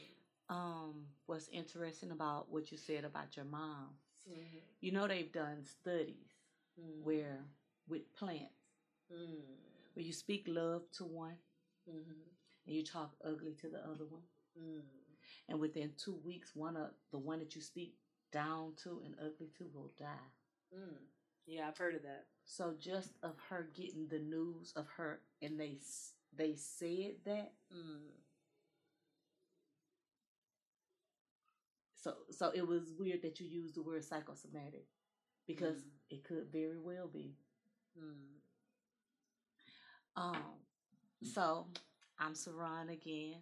Um, 0.55 0.95
what's 1.27 1.49
interesting 1.49 2.11
about 2.11 2.51
what 2.51 2.73
you 2.73 2.77
said 2.79 3.05
about 3.05 3.37
your 3.37 3.45
mom, 3.47 3.89
Mm-hmm. 4.31 4.59
you 4.81 4.93
know 4.93 5.09
they've 5.09 5.33
done 5.33 5.65
studies 5.65 6.27
Mm. 6.81 7.03
where 7.03 7.39
with 7.89 8.13
plants, 8.15 8.53
Mm. 9.13 9.41
Where 9.95 10.05
you 10.05 10.13
speak 10.13 10.45
love 10.49 10.91
to 10.93 11.05
one 11.05 11.39
Mhm. 11.89 12.29
and 12.67 12.75
you 12.77 12.85
talk 12.85 13.17
ugly 13.25 13.55
to 13.57 13.69
the 13.69 13.85
other 13.87 14.07
one, 14.07 14.29
Mm. 14.57 15.17
and 15.49 15.61
within 15.61 15.95
two 15.97 16.15
weeks, 16.17 16.55
one 16.55 16.77
of 16.77 16.95
the 17.11 17.19
one 17.19 17.39
that 17.41 17.55
you 17.55 17.61
speak 17.63 17.99
down 18.31 18.75
to 18.77 19.01
and 19.01 19.19
ugly 19.19 19.49
to 19.51 19.69
will 19.69 19.89
die. 19.97 20.33
Mm. 20.73 21.09
Yeah, 21.47 21.69
I've 21.69 21.79
heard 21.79 21.95
of 21.97 22.03
that. 22.03 22.29
So 22.45 22.75
just 22.75 23.17
of 23.23 23.39
her 23.49 23.65
getting 23.65 24.07
the 24.09 24.19
news 24.21 24.73
of 24.75 24.87
her, 24.89 25.23
and 25.43 25.59
they 25.59 25.81
they 26.33 26.55
said 26.55 27.25
that. 27.25 27.57
Mm. 27.71 28.23
So 31.97 32.25
so 32.31 32.51
it 32.51 32.67
was 32.67 32.93
weird 32.93 33.23
that 33.23 33.41
you 33.41 33.47
used 33.47 33.75
the 33.75 33.83
word 33.83 34.05
psychosomatic 34.05 34.87
because 35.47 35.83
Mm. 35.85 35.91
it 36.11 36.25
could 36.25 36.51
very 36.53 36.79
well 36.79 37.09
be. 37.09 37.37
Mm. 37.97 38.40
Um, 40.17 40.37
so 41.23 41.67
I'm 42.19 42.35
Saran 42.35 42.93
again. 42.93 43.37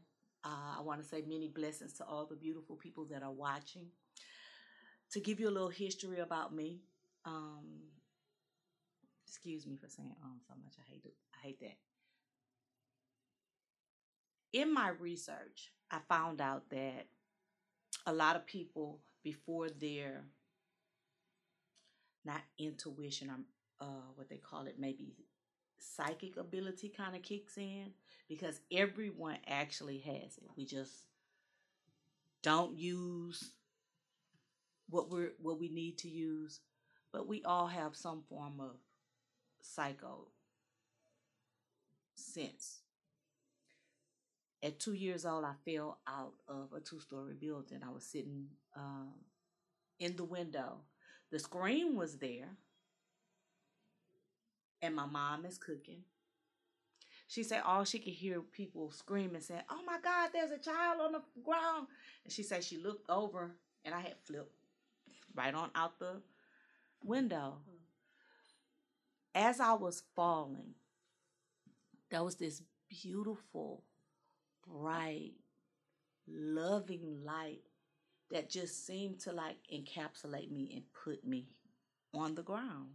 Uh, 0.44 0.78
I 0.78 0.82
want 0.82 1.02
to 1.02 1.06
say 1.06 1.22
many 1.26 1.48
blessings 1.48 1.94
to 1.94 2.04
all 2.04 2.26
the 2.26 2.37
beautiful 2.37 2.76
people 2.76 3.04
that 3.06 3.22
are 3.22 3.32
watching. 3.32 3.87
To 5.12 5.20
give 5.20 5.40
you 5.40 5.48
a 5.48 5.50
little 5.50 5.70
history 5.70 6.18
about 6.20 6.54
me, 6.54 6.82
um, 7.25 7.64
excuse 9.26 9.66
me 9.66 9.76
for 9.76 9.88
saying 9.88 10.14
um 10.22 10.38
so 10.46 10.54
much. 10.62 10.75
I 10.78 10.90
hate 10.90 11.04
it. 11.04 11.14
I 11.34 11.46
hate 11.46 11.60
that. 11.60 11.76
In 14.52 14.72
my 14.72 14.90
research, 14.90 15.72
I 15.90 15.98
found 16.08 16.40
out 16.40 16.68
that 16.70 17.06
a 18.06 18.12
lot 18.12 18.37
of 18.37 18.46
people 18.46 19.00
before 19.22 19.68
their 19.70 20.25
not 22.25 22.40
intuition 22.58 23.30
or 23.30 23.38
uh, 23.80 24.10
what 24.14 24.28
they 24.28 24.37
call 24.37 24.66
it, 24.66 24.76
maybe 24.78 25.14
psychic 25.78 26.37
ability 26.37 26.88
kind 26.90 27.16
of 27.16 27.23
kicks 27.23 27.56
in 27.56 27.92
because 28.28 28.61
everyone 28.73 29.38
actually 29.47 29.99
has 29.99 30.37
it. 30.38 30.50
We 30.56 30.64
just 30.64 30.92
don't 32.42 32.76
use 32.76 33.52
what 34.88 35.11
we're 35.11 35.32
what 35.40 35.58
we 35.58 35.68
need 35.68 35.99
to 35.99 36.08
use, 36.08 36.61
but 37.12 37.26
we 37.28 37.42
all 37.44 37.66
have 37.66 37.97
some 37.97 38.23
form 38.28 38.61
of 38.61 38.76
psycho 39.62 40.28
sense. 42.14 42.82
At 44.62 44.80
two 44.80 44.92
years 44.94 45.25
old, 45.25 45.44
I 45.44 45.54
fell 45.64 45.99
out 46.06 46.35
of 46.49 46.73
a 46.73 46.80
two-story 46.80 47.35
building. 47.35 47.80
I 47.85 47.90
was 47.90 48.04
sitting 48.04 48.49
um, 48.76 49.12
in 50.00 50.16
the 50.16 50.25
window. 50.25 50.80
The 51.30 51.38
screen 51.38 51.94
was 51.97 52.18
there, 52.18 52.49
and 54.82 54.94
my 54.94 55.06
mom 55.06 55.44
is 55.44 55.58
cooking. 55.58 56.02
She 57.26 57.42
said 57.42 57.62
all 57.64 57.85
she 57.85 57.99
could 57.99 58.14
hear 58.14 58.40
people 58.40 58.90
screaming, 58.90 59.42
saying, 59.42 59.62
"Oh 59.68 59.82
my 59.85 59.99
God, 60.00 60.30
there's 60.32 60.50
a 60.50 60.58
child 60.58 61.00
on 61.00 61.12
the 61.12 61.23
ground!" 61.42 61.88
And 62.25 62.32
she 62.32 62.42
said 62.42 62.64
she 62.64 62.78
looked 62.78 63.08
over, 63.11 63.54
and 63.85 63.94
I 63.94 64.00
had 64.00 64.16
flipped 64.25 64.54
right 65.35 65.54
on 65.54 65.70
out 65.75 65.99
the 65.99 66.23
window. 67.04 67.61
Hmm. 67.68 67.76
As 69.35 69.61
I 69.61 69.75
was 69.75 70.02
falling, 70.16 70.75
there 72.11 72.25
was 72.25 72.37
this 72.37 72.62
beautiful, 72.88 73.85
bright, 74.66 75.35
loving 76.26 77.25
light 77.25 77.62
that 78.30 78.50
just 78.50 78.87
seemed 78.87 79.20
to 79.20 79.32
like 79.32 79.56
encapsulate 79.73 80.50
me 80.50 80.73
and 80.75 80.82
put 80.92 81.26
me 81.26 81.47
on 82.14 82.35
the 82.35 82.42
ground. 82.42 82.88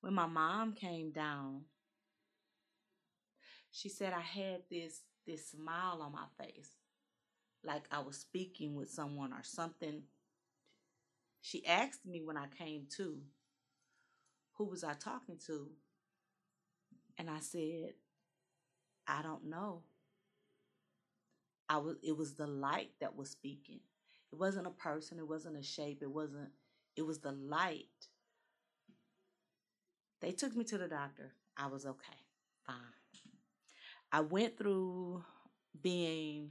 When 0.00 0.14
my 0.14 0.26
mom 0.26 0.72
came 0.74 1.10
down, 1.12 1.62
she 3.70 3.88
said 3.88 4.12
I 4.12 4.20
had 4.20 4.62
this 4.70 5.02
this 5.26 5.50
smile 5.50 6.02
on 6.02 6.12
my 6.12 6.26
face, 6.44 6.70
like 7.64 7.84
I 7.90 8.00
was 8.00 8.16
speaking 8.18 8.74
with 8.74 8.90
someone 8.90 9.32
or 9.32 9.42
something. 9.42 10.02
She 11.42 11.66
asked 11.66 12.06
me 12.06 12.22
when 12.24 12.36
I 12.36 12.46
came 12.48 12.86
to, 12.96 13.18
who 14.54 14.66
was 14.66 14.84
I 14.84 14.94
talking 14.94 15.38
to? 15.46 15.70
And 17.18 17.30
I 17.30 17.40
said, 17.40 17.94
I 19.06 19.22
don't 19.22 19.46
know. 19.50 19.82
I 21.68 21.78
was 21.78 21.96
it 22.02 22.16
was 22.16 22.34
the 22.34 22.46
light 22.46 22.92
that 23.00 23.16
was 23.16 23.30
speaking. 23.30 23.80
It 24.32 24.38
wasn't 24.38 24.66
a 24.66 24.70
person, 24.70 25.18
it 25.18 25.28
wasn't 25.28 25.58
a 25.58 25.62
shape, 25.62 26.02
it 26.02 26.10
wasn't 26.10 26.50
it 26.96 27.02
was 27.02 27.20
the 27.20 27.32
light. 27.32 28.09
They 30.20 30.32
took 30.32 30.54
me 30.54 30.64
to 30.64 30.78
the 30.78 30.88
doctor. 30.88 31.32
I 31.56 31.66
was 31.66 31.86
okay. 31.86 32.18
Fine. 32.66 32.76
I 34.12 34.20
went 34.20 34.58
through 34.58 35.24
being 35.82 36.50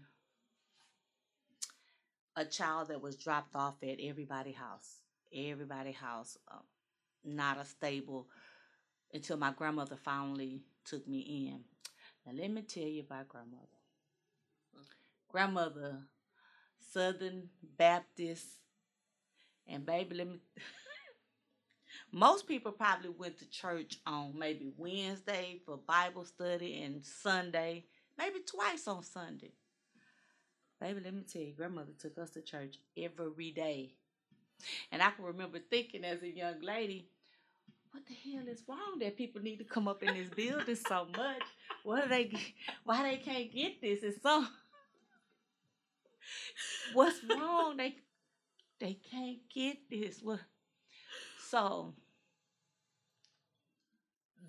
a 2.35 2.45
child 2.45 2.87
that 2.87 3.01
was 3.01 3.15
dropped 3.15 3.55
off 3.55 3.75
at 3.83 3.99
everybody's 4.01 4.55
house. 4.55 5.01
Everybody's 5.33 5.97
house. 5.97 6.37
Um, 6.51 6.61
not 7.23 7.59
a 7.59 7.65
stable 7.65 8.27
until 9.13 9.37
my 9.37 9.51
grandmother 9.51 9.97
finally 9.97 10.61
took 10.85 11.07
me 11.07 11.19
in. 11.49 11.63
Now 12.25 12.41
let 12.41 12.51
me 12.51 12.61
tell 12.61 12.83
you 12.83 13.01
about 13.01 13.27
grandmother. 13.27 13.65
Grandmother, 15.27 15.99
Southern 16.91 17.49
Baptist, 17.77 18.47
and 19.67 19.85
baby, 19.85 20.15
let 20.15 20.27
me. 20.27 20.39
Most 22.11 22.47
people 22.47 22.71
probably 22.71 23.09
went 23.09 23.37
to 23.37 23.49
church 23.49 23.99
on 24.07 24.33
maybe 24.37 24.71
Wednesday 24.77 25.59
for 25.65 25.77
Bible 25.77 26.25
study 26.25 26.81
and 26.81 27.05
Sunday, 27.05 27.85
maybe 28.17 28.39
twice 28.39 28.87
on 28.87 29.03
Sunday. 29.03 29.51
Baby, 30.81 31.01
let 31.03 31.13
me 31.13 31.23
tell 31.31 31.41
you, 31.41 31.53
grandmother 31.53 31.91
took 31.99 32.17
us 32.17 32.31
to 32.31 32.41
church 32.41 32.77
every 32.97 33.51
day. 33.51 33.93
And 34.91 35.03
I 35.03 35.11
can 35.11 35.25
remember 35.25 35.59
thinking 35.59 36.03
as 36.03 36.23
a 36.23 36.29
young 36.29 36.61
lady, 36.61 37.09
what 37.91 38.03
the 38.07 38.13
hell 38.13 38.47
is 38.47 38.63
wrong 38.67 38.97
that 38.99 39.17
people 39.17 39.41
need 39.41 39.57
to 39.57 39.63
come 39.63 39.87
up 39.87 40.01
in 40.01 40.15
this 40.15 40.29
building 40.29 40.75
so 40.75 41.05
much? 41.15 41.43
What 41.83 42.05
are 42.05 42.09
they 42.09 42.31
why 42.83 43.03
they 43.03 43.17
can't 43.17 43.51
get 43.51 43.81
this? 43.81 44.03
It's 44.03 44.21
so 44.21 44.45
what's 46.93 47.19
wrong? 47.29 47.77
They 47.77 47.95
they 48.79 48.97
can't 49.09 49.39
get 49.53 49.77
this. 49.89 50.19
What 50.21 50.39
so 51.49 51.93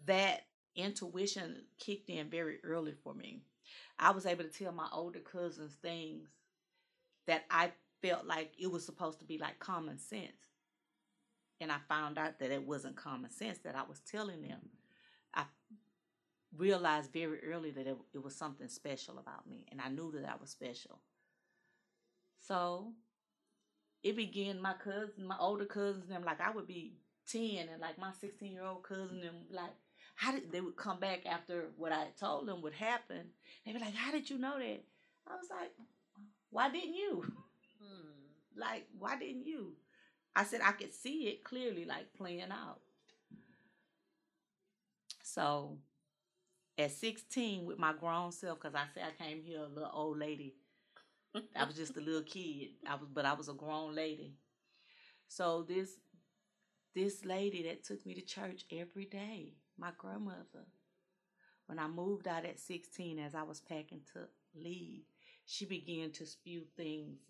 that 0.06 0.42
intuition 0.76 1.62
kicked 1.78 2.10
in 2.10 2.28
very 2.28 2.58
early 2.64 2.92
for 2.92 3.14
me. 3.14 3.42
I 3.98 4.10
was 4.10 4.26
able 4.26 4.44
to 4.44 4.50
tell 4.50 4.72
my 4.72 4.88
older 4.92 5.20
cousins 5.20 5.74
things 5.82 6.28
that 7.26 7.44
I 7.50 7.72
felt 8.02 8.26
like 8.26 8.52
it 8.58 8.70
was 8.70 8.84
supposed 8.84 9.18
to 9.20 9.24
be 9.24 9.38
like 9.38 9.58
common 9.58 9.98
sense. 9.98 10.32
And 11.60 11.70
I 11.70 11.76
found 11.88 12.18
out 12.18 12.38
that 12.38 12.50
it 12.50 12.66
wasn't 12.66 12.96
common 12.96 13.30
sense 13.30 13.58
that 13.58 13.76
I 13.76 13.82
was 13.88 14.00
telling 14.00 14.42
them. 14.42 14.60
I 15.34 15.44
realized 16.56 17.12
very 17.12 17.44
early 17.44 17.70
that 17.70 17.86
it, 17.86 17.96
it 18.14 18.22
was 18.22 18.34
something 18.34 18.68
special 18.68 19.18
about 19.18 19.48
me, 19.48 19.66
and 19.70 19.80
I 19.80 19.88
knew 19.88 20.10
that 20.12 20.28
I 20.28 20.34
was 20.40 20.50
special. 20.50 21.00
So 22.46 22.94
it 24.02 24.16
began 24.16 24.60
my 24.60 24.74
cousins, 24.74 25.26
my 25.26 25.36
older 25.38 25.66
cousins, 25.66 26.04
and 26.04 26.16
them 26.16 26.24
like 26.24 26.40
I 26.40 26.50
would 26.50 26.66
be 26.66 26.94
10 27.30 27.68
and 27.70 27.80
like 27.80 27.98
my 27.98 28.10
16 28.20 28.52
year 28.52 28.64
old 28.64 28.82
cousin 28.82 29.22
and 29.22 29.36
like 29.50 29.70
how 30.16 30.32
did 30.32 30.50
they 30.52 30.60
would 30.60 30.76
come 30.76 31.00
back 31.00 31.24
after 31.26 31.70
what 31.76 31.92
I 31.92 32.08
told 32.18 32.46
them 32.46 32.62
would 32.62 32.74
happen. 32.74 33.30
They 33.64 33.72
were 33.72 33.78
like, 33.78 33.94
How 33.94 34.12
did 34.12 34.28
you 34.28 34.38
know 34.38 34.58
that? 34.58 34.82
I 35.26 35.36
was 35.36 35.48
like, 35.50 35.72
Why 36.50 36.70
didn't 36.70 36.94
you? 36.94 37.24
Hmm. 37.82 38.58
Like, 38.58 38.86
why 38.98 39.18
didn't 39.18 39.46
you? 39.46 39.72
I 40.36 40.44
said 40.44 40.60
I 40.62 40.72
could 40.72 40.92
see 40.92 41.28
it 41.28 41.44
clearly, 41.44 41.84
like 41.84 42.12
playing 42.14 42.50
out. 42.50 42.80
So 45.22 45.78
at 46.78 46.90
16 46.90 47.64
with 47.64 47.78
my 47.78 47.92
grown 47.92 48.32
self, 48.32 48.60
because 48.60 48.74
I 48.74 48.84
said 48.92 49.04
I 49.06 49.22
came 49.22 49.42
here 49.42 49.60
a 49.60 49.68
little 49.68 49.90
old 49.92 50.18
lady. 50.18 50.54
I 51.56 51.64
was 51.64 51.76
just 51.76 51.96
a 51.96 52.00
little 52.00 52.22
kid. 52.22 52.70
I 52.88 52.94
was 52.96 53.08
but 53.12 53.24
I 53.24 53.34
was 53.34 53.48
a 53.48 53.54
grown 53.54 53.94
lady. 53.94 54.34
So 55.28 55.62
this 55.62 55.98
this 56.94 57.24
lady 57.24 57.62
that 57.64 57.84
took 57.84 58.04
me 58.06 58.14
to 58.14 58.20
church 58.22 58.64
every 58.70 59.04
day, 59.06 59.54
my 59.78 59.90
grandmother, 59.98 60.66
When 61.66 61.78
I 61.78 61.86
moved 61.88 62.28
out 62.28 62.44
at 62.44 62.58
16, 62.58 63.18
as 63.18 63.34
I 63.34 63.42
was 63.42 63.60
packing 63.60 64.02
to 64.12 64.28
leave, 64.54 65.04
she 65.46 65.64
began 65.64 66.10
to 66.12 66.26
spew 66.26 66.64
things 66.76 67.20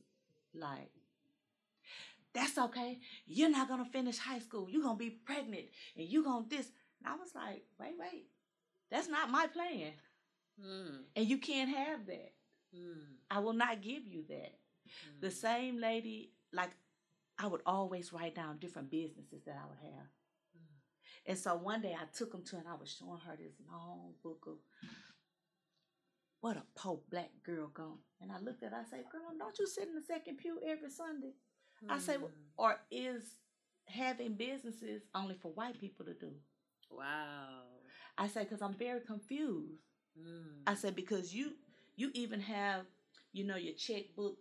like, 0.54 0.90
that's 2.32 2.58
okay. 2.58 2.98
You're 3.26 3.50
not 3.50 3.68
gonna 3.68 3.84
finish 3.84 4.18
high 4.18 4.38
school. 4.38 4.68
You're 4.70 4.82
gonna 4.82 4.96
be 4.96 5.10
pregnant 5.10 5.66
and 5.96 6.08
you're 6.08 6.22
gonna 6.22 6.46
this. 6.48 6.70
And 6.98 7.12
I 7.12 7.16
was 7.16 7.34
like, 7.34 7.64
wait, 7.78 7.94
wait. 7.98 8.26
That's 8.90 9.08
not 9.08 9.30
my 9.30 9.46
plan. 9.48 9.92
Mm. 10.64 11.02
And 11.16 11.26
you 11.26 11.38
can't 11.38 11.70
have 11.70 12.06
that. 12.06 12.32
Mm. 12.76 13.16
I 13.30 13.38
will 13.40 13.52
not 13.52 13.82
give 13.82 14.06
you 14.06 14.24
that. 14.28 14.54
Mm. 14.86 15.20
The 15.20 15.30
same 15.30 15.80
lady, 15.80 16.32
like 16.52 16.70
I 17.38 17.46
would 17.46 17.62
always 17.66 18.12
write 18.12 18.34
down 18.34 18.58
different 18.58 18.90
businesses 18.90 19.42
that 19.46 19.56
I 19.56 19.68
would 19.68 19.78
have. 19.82 20.06
And 21.26 21.38
so 21.38 21.54
one 21.54 21.82
day 21.82 21.94
I 21.94 22.04
took 22.16 22.32
them 22.32 22.42
to 22.46 22.56
and 22.56 22.68
I 22.68 22.74
was 22.74 22.96
showing 22.98 23.20
her 23.20 23.36
this 23.36 23.54
long 23.70 24.14
book 24.22 24.44
of 24.46 24.54
what 26.40 26.56
a 26.56 26.62
poor 26.74 27.00
black 27.10 27.30
girl 27.44 27.68
gone. 27.68 27.98
And 28.20 28.32
I 28.32 28.38
looked 28.40 28.62
at 28.62 28.72
her, 28.72 28.78
I 28.78 28.88
said, 28.88 29.04
Girl, 29.12 29.20
don't 29.38 29.58
you 29.58 29.66
sit 29.66 29.88
in 29.88 29.94
the 29.94 30.02
second 30.02 30.38
pew 30.38 30.58
every 30.66 30.90
Sunday? 30.90 31.32
Mm. 31.84 31.90
I 31.94 31.98
said, 31.98 32.20
or 32.56 32.76
is 32.90 33.22
having 33.86 34.34
businesses 34.34 35.02
only 35.14 35.34
for 35.34 35.52
white 35.52 35.78
people 35.78 36.06
to 36.06 36.14
do? 36.14 36.32
Wow. 36.90 37.62
I 38.16 38.26
said, 38.28 38.48
because 38.48 38.62
I'm 38.62 38.74
very 38.74 39.00
confused. 39.00 39.82
Mm. 40.18 40.62
I 40.66 40.74
said, 40.74 40.96
because 40.96 41.34
you 41.34 41.52
you 41.96 42.10
even 42.14 42.40
have, 42.40 42.84
you 43.32 43.44
know, 43.44 43.56
your 43.56 43.74
checkbook, 43.74 44.36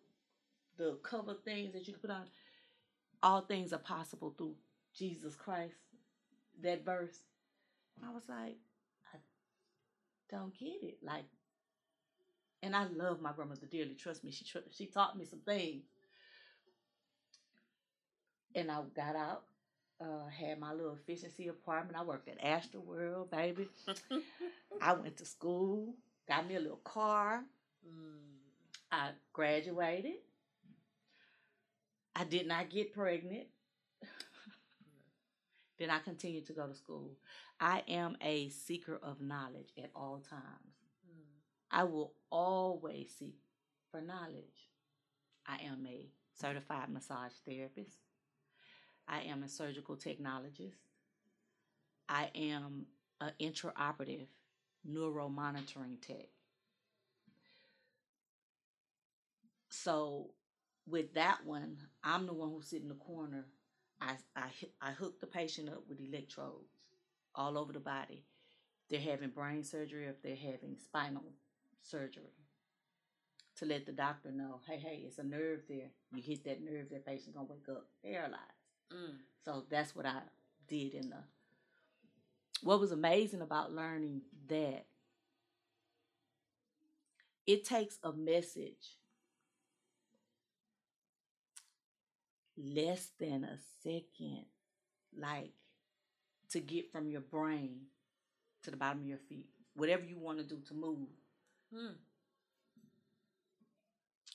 the 0.77 0.97
cover 1.03 1.35
things 1.45 1.73
that 1.73 1.87
you 1.87 1.93
can 1.93 2.01
put 2.01 2.11
on. 2.11 2.23
All 3.21 3.41
things 3.41 3.73
are 3.73 3.79
possible 3.79 4.33
through 4.37 4.55
Jesus 4.95 5.35
Christ. 5.35 5.75
That 6.61 6.85
verse. 6.85 7.19
I 8.05 8.11
was 8.13 8.23
like, 8.29 8.57
I 9.13 9.17
don't 10.31 10.57
get 10.57 10.81
it. 10.81 10.97
Like, 11.03 11.25
and 12.63 12.75
I 12.75 12.85
love 12.85 13.21
my 13.21 13.31
grandmother 13.31 13.67
dearly. 13.69 13.95
Trust 13.95 14.23
me, 14.23 14.31
she 14.31 14.45
she 14.71 14.85
taught 14.85 15.17
me 15.17 15.25
some 15.25 15.39
things. 15.39 15.83
And 18.55 18.71
I 18.71 18.79
got 18.95 19.15
out, 19.15 19.43
uh, 20.01 20.27
had 20.27 20.59
my 20.59 20.73
little 20.73 20.93
efficiency 20.93 21.47
apartment. 21.47 21.97
I 21.97 22.03
worked 22.03 22.29
at 22.29 22.41
AstroWorld, 22.41 23.29
baby. 23.29 23.67
I 24.81 24.93
went 24.93 25.17
to 25.17 25.25
school, 25.25 25.93
got 26.29 26.47
me 26.47 26.55
a 26.55 26.59
little 26.59 26.77
car. 26.77 27.43
Mm. 27.85 28.19
I 28.91 29.09
graduated. 29.33 30.19
I 32.15 32.23
did 32.23 32.47
not 32.47 32.69
get 32.69 32.93
pregnant. 32.93 33.47
then 35.79 35.89
I 35.89 35.99
continued 35.99 36.45
to 36.47 36.53
go 36.53 36.67
to 36.67 36.75
school. 36.75 37.17
I 37.59 37.83
am 37.87 38.15
a 38.21 38.49
seeker 38.49 38.99
of 39.01 39.21
knowledge 39.21 39.73
at 39.77 39.89
all 39.95 40.23
times. 40.29 40.75
Mm. 41.07 41.23
I 41.71 41.83
will 41.83 42.13
always 42.31 43.11
seek 43.17 43.39
for 43.91 43.99
knowledge. 43.99 44.69
I 45.47 45.63
am 45.65 45.85
a 45.87 46.09
certified 46.39 46.89
massage 46.89 47.33
therapist. 47.47 47.97
I 49.07 49.21
am 49.21 49.41
a 49.41 49.49
surgical 49.49 49.95
technologist. 49.95 50.77
I 52.07 52.29
am 52.35 52.85
an 53.19 53.31
intraoperative 53.41 54.27
neuro 54.83 55.29
monitoring 55.29 55.97
tech. 56.05 56.27
So 59.69 60.31
with 60.87 61.13
that 61.13 61.45
one, 61.45 61.77
I'm 62.03 62.25
the 62.25 62.33
one 62.33 62.49
who 62.49 62.61
sit 62.61 62.81
in 62.81 62.89
the 62.89 62.95
corner. 62.95 63.45
I, 64.01 64.15
I, 64.35 64.49
I 64.81 64.91
hook 64.91 65.19
the 65.19 65.27
patient 65.27 65.69
up 65.69 65.83
with 65.87 65.99
electrodes 65.99 66.71
all 67.35 67.57
over 67.57 67.73
the 67.73 67.79
body. 67.79 68.25
They're 68.89 68.99
having 68.99 69.29
brain 69.29 69.63
surgery 69.63 70.07
if 70.07 70.21
they're 70.21 70.35
having 70.35 70.77
spinal 70.83 71.33
surgery 71.81 72.33
to 73.59 73.65
let 73.65 73.85
the 73.85 73.91
doctor 73.91 74.31
know, 74.31 74.61
hey, 74.67 74.77
hey, 74.77 75.03
it's 75.05 75.19
a 75.19 75.23
nerve 75.23 75.61
there. 75.67 75.91
You 76.13 76.21
hit 76.21 76.43
that 76.45 76.63
nerve, 76.63 76.89
that 76.91 77.05
patient's 77.05 77.35
gonna 77.35 77.47
wake 77.49 77.67
up 77.69 77.87
paralyzed. 78.03 78.41
Mm. 78.91 79.17
So 79.43 79.65
that's 79.69 79.95
what 79.95 80.05
I 80.05 80.21
did 80.67 80.93
in 80.93 81.09
the. 81.09 81.17
What 82.61 82.79
was 82.79 82.91
amazing 82.91 83.41
about 83.41 83.73
learning 83.73 84.21
that 84.47 84.85
it 87.47 87.63
takes 87.65 87.97
a 88.03 88.11
message 88.11 88.97
less 92.57 93.09
than 93.19 93.43
a 93.43 93.57
second, 93.81 94.45
like 95.17 95.51
to 96.51 96.59
get 96.59 96.91
from 96.91 97.09
your 97.09 97.21
brain 97.21 97.81
to 98.63 98.71
the 98.71 98.77
bottom 98.77 99.01
of 99.01 99.07
your 99.07 99.17
feet, 99.17 99.47
whatever 99.75 100.03
you 100.03 100.17
want 100.17 100.39
to 100.39 100.43
do 100.43 100.59
to 100.67 100.73
move. 100.73 101.07
Hmm. 101.73 101.93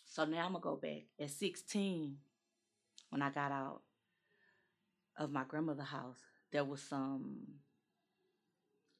So 0.06 0.24
now 0.24 0.46
I'm 0.46 0.52
gonna 0.52 0.60
go 0.60 0.76
back. 0.76 1.02
At 1.20 1.30
16, 1.30 2.16
when 3.10 3.22
I 3.22 3.30
got 3.30 3.52
out 3.52 3.82
of 5.16 5.30
my 5.30 5.44
grandmother's 5.46 5.86
house, 5.86 6.18
there 6.52 6.64
was 6.64 6.80
some 6.82 7.40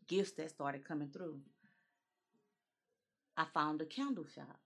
gifts 0.06 0.32
that 0.32 0.50
started 0.50 0.86
coming 0.86 1.08
through. 1.08 1.38
I 3.36 3.44
found 3.52 3.80
a 3.80 3.84
candle 3.84 4.26
shop. 4.32 4.58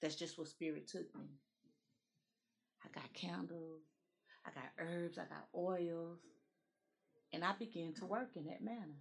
That's 0.00 0.14
just 0.14 0.38
what 0.38 0.48
spirit 0.48 0.86
took 0.86 1.14
me. 1.16 1.24
I 2.84 2.88
got 2.94 3.12
candles, 3.14 3.82
I 4.44 4.50
got 4.50 4.70
herbs, 4.78 5.18
I 5.18 5.22
got 5.22 5.48
oils, 5.54 6.18
and 7.32 7.42
I 7.42 7.52
began 7.58 7.94
to 7.94 8.04
work 8.04 8.30
in 8.36 8.44
that 8.44 8.62
manner. 8.62 9.00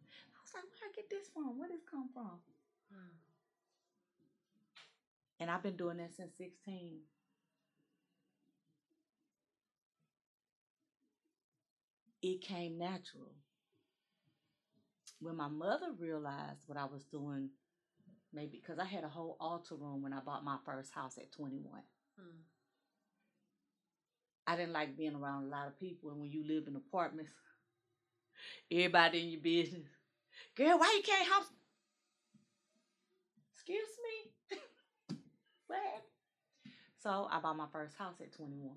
I 0.00 0.38
was 0.40 0.54
like, 0.54 0.64
where 0.64 0.88
I 0.88 0.94
get 0.94 1.10
this 1.10 1.28
from? 1.34 1.58
Where 1.58 1.68
this 1.68 1.82
come 1.90 2.08
from? 2.14 2.38
Hmm. 2.92 3.16
And 5.40 5.50
I've 5.50 5.62
been 5.62 5.76
doing 5.76 5.96
that 5.96 6.14
since 6.14 6.36
16. 6.38 7.00
It 12.22 12.40
came 12.40 12.78
natural. 12.78 13.34
When 15.20 15.36
my 15.36 15.48
mother 15.48 15.92
realized 15.98 16.62
what 16.66 16.78
I 16.78 16.84
was 16.84 17.04
doing 17.04 17.50
maybe 18.32 18.60
because 18.60 18.78
I 18.78 18.84
had 18.84 19.04
a 19.04 19.08
whole 19.08 19.36
altar 19.40 19.74
room 19.74 20.02
when 20.02 20.12
I 20.12 20.20
bought 20.20 20.44
my 20.44 20.56
first 20.64 20.92
house 20.92 21.18
at 21.18 21.32
21. 21.32 21.82
Hmm. 22.18 22.36
I 24.46 24.56
didn't 24.56 24.72
like 24.72 24.96
being 24.96 25.14
around 25.14 25.44
a 25.44 25.48
lot 25.48 25.68
of 25.68 25.78
people, 25.78 26.10
and 26.10 26.20
when 26.20 26.30
you 26.30 26.44
live 26.46 26.64
in 26.66 26.76
apartments, 26.76 27.30
everybody 28.72 29.20
in 29.20 29.28
your 29.28 29.40
business. 29.40 29.86
Girl, 30.56 30.78
why 30.78 30.92
you 30.96 31.02
can't 31.02 31.28
house? 31.28 31.46
Excuse 33.54 33.88
me. 34.50 34.58
what? 35.68 35.78
So 37.02 37.28
I 37.30 37.40
bought 37.40 37.56
my 37.56 37.68
first 37.72 37.96
house 37.96 38.20
at 38.20 38.32
21. 38.32 38.70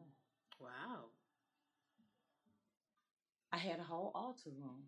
Wow. 0.59 1.05
I 3.55 3.57
had 3.57 3.79
a 3.79 3.83
whole 3.83 4.11
altar 4.13 4.49
room. 4.49 4.83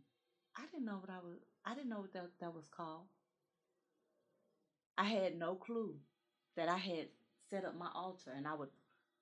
I 0.57 0.63
didn't 0.69 0.87
know 0.87 0.99
what 0.99 1.09
I 1.09 1.23
was. 1.23 1.37
I 1.63 1.73
didn't 1.73 1.89
know 1.89 2.01
what 2.01 2.11
that, 2.11 2.31
that 2.41 2.53
was 2.53 2.67
called. 2.67 3.05
I 4.97 5.05
had 5.05 5.39
no 5.39 5.55
clue 5.55 5.95
that 6.57 6.67
I 6.67 6.75
had 6.75 7.07
set 7.49 7.63
up 7.63 7.77
my 7.77 7.87
altar 7.95 8.33
and 8.35 8.45
I 8.45 8.55
would 8.55 8.67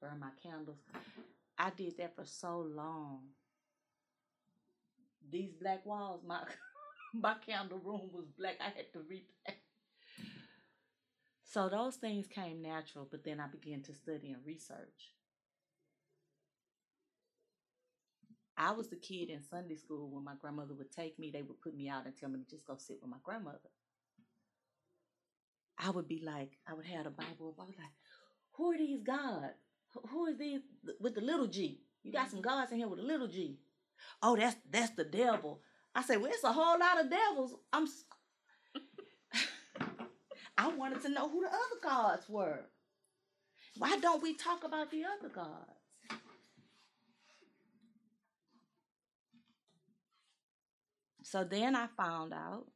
burn 0.02 0.20
my 0.20 0.32
candles. 0.42 0.80
I 1.60 1.70
did 1.70 1.96
that 1.98 2.16
for 2.16 2.26
so 2.26 2.66
long. 2.76 3.20
These 5.32 5.52
black 5.62 5.86
walls, 5.86 6.22
my 6.26 6.40
my 7.14 7.36
candle 7.46 7.80
room 7.86 8.10
was 8.14 8.26
black. 8.40 8.56
I 8.60 8.76
had 8.76 8.92
to 8.94 9.00
repaint. 9.00 9.60
So 11.44 11.70
those 11.70 11.98
things 11.98 12.26
came 12.26 12.64
natural, 12.64 13.08
but 13.12 13.24
then 13.24 13.40
I 13.40 13.46
began 13.46 13.84
to 13.84 13.94
study 13.94 14.32
and 14.32 14.44
research. 14.44 15.14
I 18.58 18.72
was 18.72 18.90
the 18.90 18.96
kid 18.96 19.30
in 19.30 19.44
Sunday 19.44 19.76
school 19.76 20.10
when 20.10 20.24
my 20.24 20.36
grandmother 20.40 20.74
would 20.74 20.92
take 20.92 21.20
me, 21.20 21.30
they 21.32 21.42
would 21.42 21.62
put 21.62 21.76
me 21.76 21.90
out 21.90 22.06
and 22.06 22.16
tell 22.16 22.30
me 22.30 22.40
to 22.40 22.50
just 22.50 22.66
go 22.66 22.78
sit 22.78 23.00
with 23.02 23.12
my 23.12 23.18
grandmother. 23.24 23.70
I 25.78 25.90
would 25.90 26.08
be 26.08 26.22
like, 26.26 26.58
I 26.68 26.74
would 26.74 26.86
have 26.86 27.04
the 27.04 27.10
Bible 27.10 27.50
up. 27.50 27.60
I 27.60 27.66
was 27.66 27.76
like, 27.78 27.92
who 28.54 28.72
are 28.72 28.78
these 28.78 29.04
gods? 29.04 29.56
Who 30.10 30.28
is 30.28 30.38
these 30.38 30.62
with 31.00 31.16
the 31.16 31.22
little 31.22 31.48
G? 31.48 31.82
You 32.04 32.12
got 32.12 32.30
some 32.30 32.40
mm-hmm. 32.40 32.50
gods 32.50 32.72
in 32.72 32.78
here 32.78 32.88
with 32.88 33.00
a 33.00 33.04
little 33.04 33.28
G. 33.28 33.58
Oh, 34.22 34.36
that's 34.36 34.56
that's 34.70 34.92
the 34.92 35.04
devil. 35.04 35.62
I 35.94 36.04
said, 36.04 36.22
well, 36.22 36.32
it's 36.32 36.44
a 36.44 36.54
whole 36.54 36.80
lot 36.80 37.00
of 37.00 37.10
devils. 37.10 37.56
I'm. 37.74 37.88
I 40.58 40.70
wanted 40.70 41.02
to 41.02 41.10
know 41.10 41.30
who 41.30 41.42
the 41.42 41.48
other 41.48 41.82
gods 41.84 42.30
were. 42.30 42.62
Why 43.78 43.98
don't 43.98 44.24
we 44.24 44.36
talk 44.36 44.64
about 44.64 44.92
the 44.92 45.04
other 45.04 45.30
gods? 45.30 45.75
So 51.36 51.44
then 51.44 51.76
I 51.76 51.88
found 51.98 52.32
out 52.32 52.68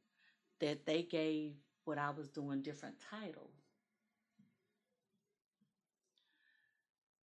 that 0.60 0.84
they 0.84 1.02
gave 1.02 1.54
what 1.86 1.96
I 1.96 2.10
was 2.10 2.28
doing 2.28 2.60
different 2.60 2.96
titles. 3.10 3.54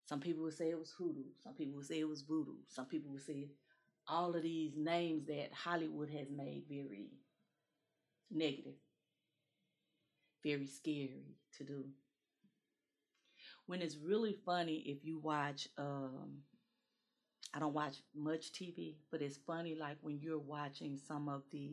Some 0.06 0.21
people 0.21 0.43
would 0.43 0.54
say 0.54 0.69
it 0.69 0.80
was 0.80 0.91
hoodoo. 0.98 1.26
Some 1.43 1.54
people 1.56 1.76
would 1.76 1.88
say 1.88 2.00
it 2.00 2.08
was 2.08 2.21
voodoo. 2.21 2.56
Some 2.69 2.86
people 2.86 3.12
would 3.12 3.26
say 3.26 3.50
all 4.08 4.34
of 4.34 4.43
these 4.43 4.78
names 4.78 5.26
that 5.28 5.52
Hollywood 5.52 6.10
has 6.10 6.30
made 6.32 6.63
very 6.69 7.10
negative, 8.32 8.80
very 10.41 10.67
scary 10.67 11.36
to 11.58 11.65
do. 11.65 11.84
When 13.65 13.82
it's 13.82 13.98
really 13.98 14.38
funny 14.45 14.84
if 14.86 15.04
you 15.04 15.19
watch 15.19 15.67
um 15.78 16.43
I 17.56 17.60
don't 17.60 17.74
watch 17.74 17.96
much 18.13 18.52
TV, 18.52 18.96
but 19.10 19.22
it's 19.22 19.38
funny 19.38 19.76
like 19.76 19.98
when 20.02 20.20
you're 20.20 20.38
watching 20.38 20.98
some 20.98 21.30
of 21.30 21.44
the 21.52 21.72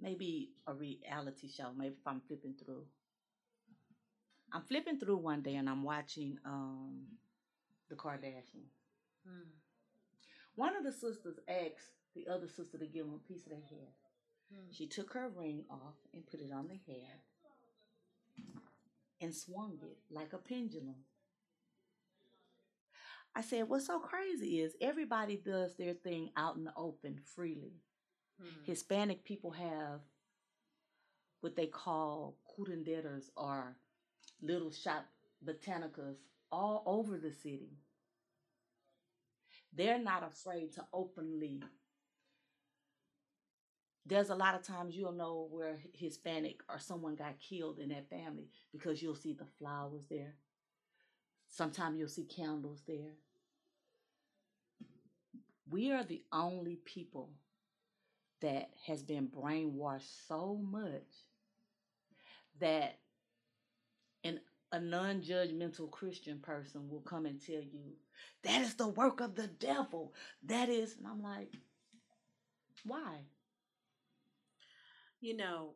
maybe 0.00 0.50
a 0.66 0.74
reality 0.74 1.48
show, 1.48 1.70
maybe 1.76 1.94
if 2.00 2.06
I'm 2.06 2.20
flipping 2.26 2.54
through. 2.54 2.84
I'm 4.52 4.62
flipping 4.62 4.98
through 4.98 5.18
one 5.18 5.40
day 5.40 5.54
and 5.54 5.68
I'm 5.68 5.84
watching 5.84 6.36
um 6.44 7.04
the 7.88 7.94
Kardashians. 7.94 8.74
Hmm. 9.24 9.50
One 10.56 10.76
of 10.76 10.82
the 10.82 10.92
sisters 10.92 11.38
asked 11.48 11.92
the 12.16 12.26
other 12.28 12.48
sister 12.48 12.78
to 12.78 12.86
give 12.86 13.06
them 13.06 13.14
a 13.14 13.28
piece 13.28 13.44
of 13.44 13.50
their 13.50 13.60
hair. 13.60 13.88
Hmm. 14.52 14.72
She 14.72 14.88
took 14.88 15.12
her 15.12 15.28
ring 15.28 15.64
off 15.70 15.94
and 16.12 16.26
put 16.26 16.40
it 16.40 16.50
on 16.52 16.66
the 16.66 16.92
hair 16.92 17.20
and 19.20 19.32
swung 19.32 19.78
it 19.80 19.98
like 20.10 20.32
a 20.32 20.38
pendulum. 20.38 20.96
I 23.34 23.40
said, 23.40 23.68
What's 23.68 23.86
so 23.86 23.98
crazy 23.98 24.60
is 24.60 24.76
everybody 24.80 25.36
does 25.36 25.74
their 25.76 25.94
thing 25.94 26.30
out 26.36 26.56
in 26.56 26.64
the 26.64 26.72
open 26.76 27.18
freely. 27.34 27.80
Hmm. 28.40 28.64
Hispanic 28.64 29.24
people 29.24 29.50
have 29.52 30.00
what 31.40 31.56
they 31.56 31.66
call 31.66 32.36
curanderas 32.48 33.30
or 33.36 33.76
little 34.40 34.70
shop 34.70 35.06
botanicas 35.44 36.18
all 36.50 36.82
over 36.86 37.18
the 37.18 37.32
city. 37.32 37.78
They're 39.74 39.98
not 39.98 40.22
afraid 40.22 40.72
to 40.74 40.84
openly. 40.92 41.62
There's 44.04 44.30
a 44.30 44.34
lot 44.34 44.54
of 44.54 44.62
times 44.62 44.94
you'll 44.94 45.12
know 45.12 45.48
where 45.50 45.78
Hispanic 45.94 46.60
or 46.68 46.78
someone 46.78 47.14
got 47.14 47.38
killed 47.38 47.78
in 47.78 47.88
that 47.90 48.10
family 48.10 48.48
because 48.72 49.02
you'll 49.02 49.14
see 49.14 49.32
the 49.32 49.46
flowers 49.58 50.04
there. 50.10 50.34
Sometimes 51.52 51.98
you'll 51.98 52.08
see 52.08 52.24
candles 52.24 52.80
there. 52.88 53.12
We 55.70 55.92
are 55.92 56.02
the 56.02 56.22
only 56.32 56.76
people 56.76 57.28
that 58.40 58.70
has 58.86 59.02
been 59.02 59.28
brainwashed 59.28 60.26
so 60.26 60.58
much 60.62 61.06
that 62.58 62.98
an 64.24 64.40
a 64.72 64.80
non-judgmental 64.80 65.90
Christian 65.90 66.38
person 66.38 66.88
will 66.88 67.02
come 67.02 67.26
and 67.26 67.38
tell 67.38 67.60
you 67.60 67.92
that 68.44 68.62
is 68.62 68.74
the 68.74 68.88
work 68.88 69.20
of 69.20 69.34
the 69.34 69.46
devil. 69.46 70.14
That 70.44 70.70
is, 70.70 70.96
and 70.96 71.06
I'm 71.06 71.22
like, 71.22 71.52
why? 72.86 73.26
You 75.20 75.36
know, 75.36 75.74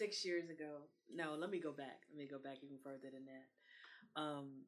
six 0.00 0.24
years 0.24 0.48
ago, 0.48 0.88
no, 1.14 1.36
let 1.38 1.50
me 1.50 1.60
go 1.60 1.72
back. 1.72 2.00
Let 2.08 2.18
me 2.18 2.26
go 2.26 2.38
back 2.38 2.56
even 2.64 2.78
further 2.82 3.12
than 3.12 3.26
that. 3.28 4.20
Um, 4.20 4.64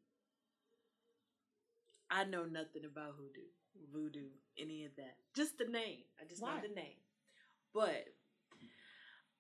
I 2.11 2.25
know 2.25 2.45
nothing 2.45 2.85
about 2.85 3.15
hoodoo, 3.17 3.49
voodoo, 3.91 4.29
any 4.59 4.85
of 4.85 4.95
that. 4.97 5.17
Just 5.35 5.57
the 5.57 5.65
name. 5.65 6.05
I 6.21 6.29
just 6.29 6.43
know 6.43 6.61
the 6.61 6.75
name. 6.75 7.01
But 7.73 8.13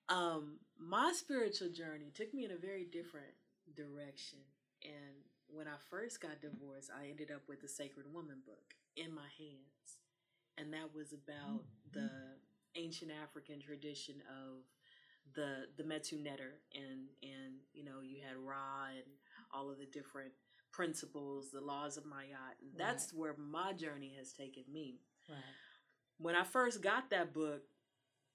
um, 0.08 0.58
my 0.80 1.12
spiritual 1.14 1.68
journey 1.68 2.10
took 2.14 2.32
me 2.32 2.46
in 2.46 2.52
a 2.52 2.56
very 2.56 2.86
different 2.90 3.36
direction. 3.76 4.38
And 4.82 5.20
when 5.46 5.68
I 5.68 5.76
first 5.90 6.22
got 6.22 6.40
divorced, 6.40 6.90
I 6.90 7.10
ended 7.10 7.30
up 7.30 7.42
with 7.46 7.60
the 7.60 7.68
Sacred 7.68 8.06
Woman 8.10 8.40
book 8.46 8.72
in 8.96 9.14
my 9.14 9.28
hands. 9.36 10.00
And 10.56 10.72
that 10.72 10.94
was 10.94 11.12
about 11.12 11.64
the 11.92 12.10
ancient 12.76 13.10
African 13.22 13.60
tradition 13.60 14.16
of 14.28 14.64
the 15.34 15.66
the 15.76 15.82
Metu 15.82 16.22
Neter 16.22 16.60
and 16.74 17.08
and 17.22 17.54
you 17.72 17.84
know 17.84 18.00
you 18.02 18.18
had 18.26 18.36
Ra 18.36 18.88
and 18.90 19.04
all 19.52 19.70
of 19.70 19.78
the 19.78 19.86
different 19.86 20.32
principles, 20.72 21.50
the 21.50 21.60
laws 21.60 21.96
of 21.96 22.04
Maat. 22.06 22.56
And 22.60 22.70
that's 22.76 23.12
where 23.12 23.36
my 23.36 23.72
journey 23.72 24.14
has 24.18 24.32
taken 24.32 24.64
me. 24.72 25.00
Right. 25.28 25.38
When 26.18 26.34
I 26.34 26.44
first 26.44 26.82
got 26.82 27.10
that 27.10 27.32
book, 27.32 27.62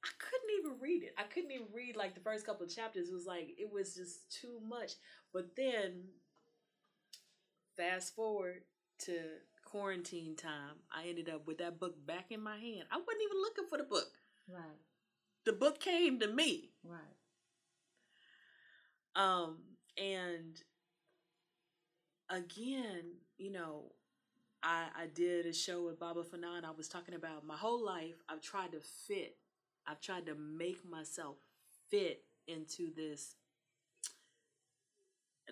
I 0.03 0.09
couldn't 0.19 0.59
even 0.59 0.79
read 0.79 1.03
it. 1.03 1.13
I 1.17 1.23
couldn't 1.23 1.51
even 1.51 1.67
read 1.73 1.95
like 1.95 2.13
the 2.13 2.21
first 2.21 2.45
couple 2.45 2.65
of 2.65 2.73
chapters. 2.73 3.09
It 3.09 3.13
was 3.13 3.25
like 3.25 3.55
it 3.57 3.71
was 3.71 3.95
just 3.95 4.31
too 4.31 4.59
much. 4.65 4.93
But 5.33 5.55
then 5.55 6.03
fast 7.75 8.15
forward 8.15 8.61
to 8.99 9.19
quarantine 9.65 10.35
time, 10.35 10.77
I 10.91 11.09
ended 11.09 11.29
up 11.29 11.47
with 11.47 11.57
that 11.57 11.79
book 11.79 11.95
back 12.05 12.27
in 12.31 12.41
my 12.41 12.57
hand. 12.57 12.85
I 12.91 12.97
wasn't 12.97 13.23
even 13.23 13.41
looking 13.41 13.65
for 13.69 13.77
the 13.77 13.83
book. 13.83 14.11
Right. 14.47 14.79
The 15.47 15.53
book 15.53 15.79
came 15.79 16.19
to 16.19 16.27
me. 16.27 16.71
Right. 16.83 16.99
Um, 19.15 19.59
and 19.97 20.61
again, 22.29 23.13
you 23.37 23.53
know, 23.53 23.93
I 24.61 24.87
I 24.93 25.07
did 25.07 25.45
a 25.45 25.53
show 25.53 25.85
with 25.85 26.01
Baba 26.01 26.23
Fanan. 26.23 26.65
I 26.65 26.71
was 26.71 26.89
talking 26.89 27.15
about 27.15 27.45
my 27.45 27.55
whole 27.55 27.81
life. 27.81 28.21
I've 28.27 28.41
tried 28.41 28.73
to 28.73 28.81
fit. 29.07 29.37
I've 29.87 30.01
tried 30.01 30.25
to 30.25 30.35
make 30.35 30.83
myself 30.83 31.37
fit 31.89 32.25
into 32.49 32.93
this. 32.93 33.35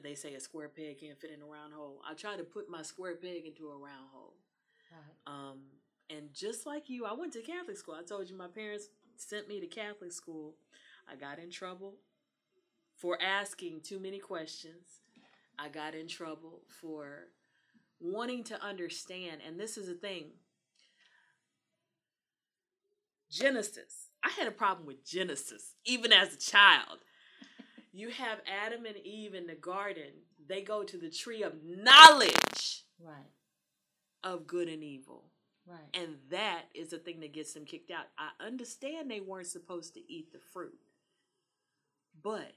They 0.04 0.16
say 0.16 0.34
a 0.34 0.42
square 0.42 0.68
peg 0.68 1.00
can't 1.00 1.18
fit 1.18 1.32
in 1.32 1.42
a 1.42 1.46
round 1.46 1.74
hole. 1.74 2.02
I 2.06 2.16
try 2.16 2.36
to 2.36 2.44
put 2.44 2.70
my 2.70 2.82
square 2.82 3.16
peg 3.16 3.46
into 3.46 3.70
a 3.70 3.78
round 3.78 4.10
hole. 4.12 4.36
Right. 4.92 5.34
Um, 5.34 5.60
and 6.10 6.34
just 6.34 6.66
like 6.66 6.90
you, 6.90 7.06
I 7.06 7.14
went 7.14 7.32
to 7.34 7.42
Catholic 7.42 7.78
school. 7.78 7.96
I 7.98 8.04
told 8.04 8.30
you 8.30 8.36
my 8.36 8.48
parents 8.48 8.90
sent 9.18 9.48
me 9.48 9.60
to 9.60 9.68
Catholic 9.68 10.12
school. 10.12 10.56
I 11.12 11.16
got 11.16 11.40
in 11.40 11.50
trouble 11.52 11.96
for 12.96 13.22
asking 13.22 13.82
too 13.82 14.00
many 14.00 14.20
questions. 14.20 15.02
I 15.60 15.70
got 15.70 15.96
in 15.96 16.08
trouble 16.08 16.62
for 16.82 17.30
wanting 18.00 18.44
to 18.46 18.62
understand. 18.64 19.42
And 19.46 19.60
this 19.60 19.78
is 19.78 19.88
the 19.88 19.94
thing 19.94 20.32
Genesis. 23.30 24.10
I 24.24 24.30
had 24.30 24.48
a 24.48 24.52
problem 24.52 24.88
with 24.88 25.06
Genesis, 25.06 25.76
even 25.86 26.12
as 26.12 26.34
a 26.34 26.38
child. 26.38 27.00
You 27.98 28.10
have 28.10 28.40
Adam 28.46 28.86
and 28.86 28.98
Eve 28.98 29.34
in 29.36 29.48
the 29.48 29.56
garden, 29.56 30.12
they 30.50 30.62
go 30.62 30.84
to 30.84 30.98
the 30.98 31.10
tree 31.10 31.44
of 31.44 31.54
knowledge 31.64 32.84
Right. 33.00 33.32
of 34.22 34.46
good 34.48 34.68
and 34.68 34.84
evil. 34.84 35.32
Right. 35.68 35.80
And 35.94 36.18
that 36.30 36.66
is 36.76 36.90
the 36.90 37.00
thing 37.00 37.20
that 37.22 37.34
gets 37.34 37.54
them 37.54 37.66
kicked 37.66 37.92
out. 37.92 38.06
I 38.18 38.46
understand 38.46 39.10
they 39.10 39.20
weren't 39.20 39.48
supposed 39.48 39.96
to 39.96 40.12
eat 40.12 40.32
the 40.32 40.40
fruit. 40.40 40.78
But 42.22 42.54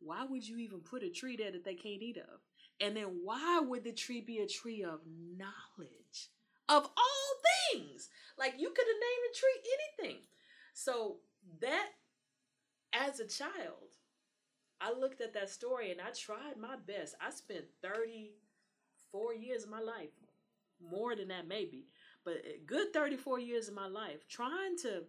why 0.00 0.24
would 0.24 0.46
you 0.46 0.58
even 0.58 0.80
put 0.80 1.02
a 1.02 1.10
tree 1.10 1.36
there 1.36 1.52
that 1.52 1.64
they 1.64 1.74
can't 1.74 2.02
eat 2.02 2.16
of? 2.16 2.40
And 2.80 2.96
then 2.96 3.20
why 3.22 3.60
would 3.60 3.84
the 3.84 3.92
tree 3.92 4.20
be 4.20 4.38
a 4.38 4.46
tree 4.46 4.82
of 4.82 5.00
knowledge 5.06 6.30
of 6.68 6.84
all 6.84 7.72
things? 7.72 8.08
Like 8.38 8.54
you 8.58 8.68
could 8.68 8.86
have 8.86 8.96
named 9.00 9.24
the 9.30 9.38
tree 9.38 10.06
anything. 10.06 10.22
So 10.74 11.16
that 11.60 11.88
as 12.92 13.20
a 13.20 13.26
child, 13.26 13.96
I 14.80 14.92
looked 14.92 15.20
at 15.20 15.34
that 15.34 15.48
story 15.48 15.90
and 15.90 16.00
I 16.00 16.10
tried 16.10 16.56
my 16.58 16.76
best. 16.76 17.14
I 17.20 17.30
spent 17.30 17.64
34 17.82 19.34
years 19.34 19.64
of 19.64 19.70
my 19.70 19.80
life 19.80 20.10
more 20.90 21.14
than 21.16 21.28
that 21.28 21.46
maybe. 21.48 21.86
But 22.24 22.42
a 22.44 22.58
good 22.64 22.92
34 22.92 23.38
years 23.40 23.68
of 23.68 23.74
my 23.74 23.86
life 23.86 24.26
trying 24.28 24.76
to 24.82 25.04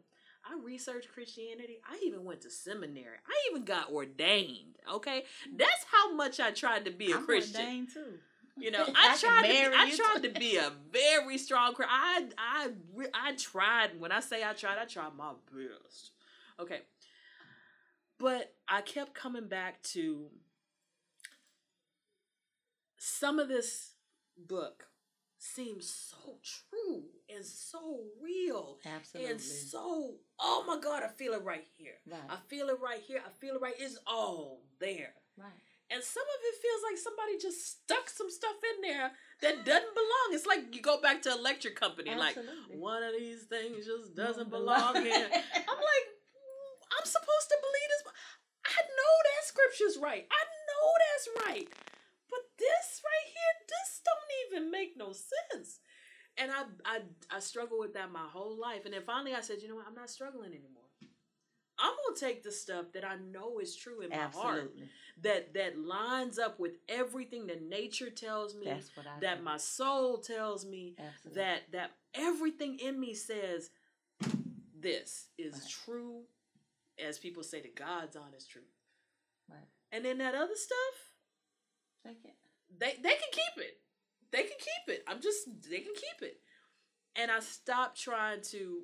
i 0.45 0.57
researched 0.63 1.11
christianity. 1.11 1.79
I 1.89 1.99
even 2.05 2.23
went 2.23 2.41
to 2.41 2.49
seminary. 2.51 3.17
I 3.27 3.49
even 3.51 3.65
got 3.65 3.91
ordained 3.91 4.75
okay? 4.93 5.23
That's 5.55 5.85
how 5.91 6.13
much 6.13 6.39
i 6.39 6.51
tried 6.51 6.85
to 6.85 6.91
be 6.91 7.11
a 7.11 7.17
I'm 7.17 7.25
christian. 7.25 7.61
ordained 7.61 7.89
too. 7.93 8.19
you 8.57 8.71
know 8.71 8.85
I 8.95 9.13
i 9.13 9.17
tried 9.17 9.41
to 9.43 9.47
be, 9.47 9.75
i 9.75 9.95
tried 9.95 10.21
too. 10.23 10.33
to 10.33 10.39
be 10.39 10.57
a 10.57 10.71
very 10.91 11.37
strong 11.37 11.75
i 11.81 12.25
i 12.37 12.69
i 13.13 13.33
tried 13.35 13.99
when 13.99 14.11
i 14.11 14.19
say 14.19 14.43
i 14.43 14.53
tried 14.53 14.77
i 14.79 14.85
tried 14.85 15.13
my 15.17 15.31
best 15.51 16.11
okay? 16.59 16.81
But 18.19 18.53
i 18.67 18.81
kept 18.81 19.13
coming 19.13 19.47
back 19.47 19.81
to 19.93 20.27
some 22.97 23.39
of 23.39 23.47
this 23.47 23.93
book 24.37 24.87
seems 25.39 25.87
so 25.89 26.37
true 26.43 27.03
and 27.33 27.45
so 27.45 28.01
real 28.21 28.77
Absolutely. 28.85 29.31
and 29.31 29.41
so 29.41 30.15
oh 30.39 30.63
my 30.67 30.79
god 30.79 31.03
i 31.03 31.07
feel 31.07 31.33
it 31.33 31.43
right 31.43 31.65
here. 31.77 31.93
Right. 32.09 32.19
i 32.29 32.37
feel 32.47 32.69
it 32.69 32.77
right 32.81 33.01
here. 33.01 33.21
I 33.25 33.29
feel 33.39 33.55
it 33.55 33.61
right. 33.61 33.75
It's 33.77 33.97
all 34.07 34.61
there. 34.79 35.13
Right. 35.37 35.53
and 35.91 36.01
some 36.03 36.23
of 36.23 36.39
it 36.41 36.55
feels 36.61 36.81
like 36.89 36.97
somebody 36.97 37.37
just 37.39 37.81
stuck 37.83 38.09
some 38.09 38.29
stuff 38.31 38.57
in 38.75 38.89
there 38.89 39.11
that 39.41 39.65
doesn't 39.65 39.93
belong. 39.93 40.27
It's 40.31 40.47
like 40.47 40.73
you 40.73 40.81
go 40.81 40.99
back 40.99 41.21
to 41.23 41.31
electric 41.31 41.75
company 41.75 42.15
like 42.15 42.37
Absolutely. 42.37 42.77
one 42.77 43.03
of 43.03 43.13
these 43.17 43.43
things 43.43 43.85
just 43.85 44.15
doesn't 44.15 44.49
belong 44.49 44.95
here. 44.95 45.29
I'm 45.33 45.81
like 45.93 46.07
i'm 46.97 47.05
supposed 47.05 47.47
to 47.49 47.57
believe 47.61 47.89
this. 47.93 48.03
I 48.65 48.81
know 48.81 49.13
that 49.27 49.41
scripture's 49.45 49.97
right. 50.01 50.25
I 50.25 50.41
know 50.67 50.85
that's 51.05 51.27
right 51.47 51.67
this 52.57 53.01
right 53.03 53.27
here 53.27 53.53
this 53.67 54.01
don't 54.05 54.59
even 54.59 54.71
make 54.71 54.97
no 54.97 55.13
sense. 55.13 55.79
And 56.37 56.51
I, 56.51 56.63
I, 56.85 56.99
I 57.35 57.39
struggled 57.39 57.79
with 57.79 57.93
that 57.95 58.11
my 58.11 58.27
whole 58.31 58.59
life. 58.59 58.85
And 58.85 58.93
then 58.93 59.01
finally 59.05 59.33
I 59.33 59.41
said, 59.41 59.57
you 59.61 59.67
know 59.67 59.75
what? 59.75 59.85
I'm 59.87 59.95
not 59.95 60.09
struggling 60.09 60.51
anymore. 60.51 60.83
I'm 61.79 61.93
gonna 62.07 62.19
take 62.19 62.43
the 62.43 62.51
stuff 62.51 62.85
that 62.93 63.05
I 63.05 63.17
know 63.31 63.59
is 63.59 63.75
true 63.75 64.01
in 64.01 64.09
my 64.09 64.15
Absolutely. 64.15 64.61
heart, 64.61 64.71
that 65.21 65.53
that 65.53 65.77
lines 65.77 66.39
up 66.39 66.59
with 66.59 66.77
everything 66.89 67.47
that 67.47 67.61
nature 67.61 68.09
tells 68.09 68.55
me, 68.55 68.65
that 68.65 69.21
think. 69.21 69.43
my 69.43 69.57
soul 69.57 70.17
tells 70.17 70.65
me, 70.65 70.95
Absolutely. 70.97 71.41
that 71.41 71.61
that 71.73 71.91
everything 72.15 72.79
in 72.79 72.99
me 72.99 73.13
says 73.13 73.69
this 74.79 75.27
is 75.37 75.53
right. 75.53 75.75
true, 75.85 76.21
as 77.03 77.19
people 77.19 77.43
say, 77.43 77.61
the 77.61 77.71
God's 77.75 78.15
honest 78.15 78.49
truth. 78.49 78.65
Right. 79.47 79.67
And 79.91 80.03
then 80.03 80.17
that 80.17 80.33
other 80.33 80.55
stuff, 80.55 81.13
they 82.03 82.15
can 82.15 82.31
they 82.75 82.93
they 83.01 83.09
can 83.09 83.31
keep 83.31 83.63
it. 83.63 83.77
They 84.31 84.43
can 84.43 84.57
keep 84.59 84.95
it. 84.95 85.03
I'm 85.07 85.21
just 85.21 85.47
they 85.69 85.79
can 85.79 85.93
keep 85.93 86.21
it. 86.21 86.37
And 87.15 87.31
I 87.31 87.39
stopped 87.39 87.99
trying 87.99 88.41
to 88.51 88.81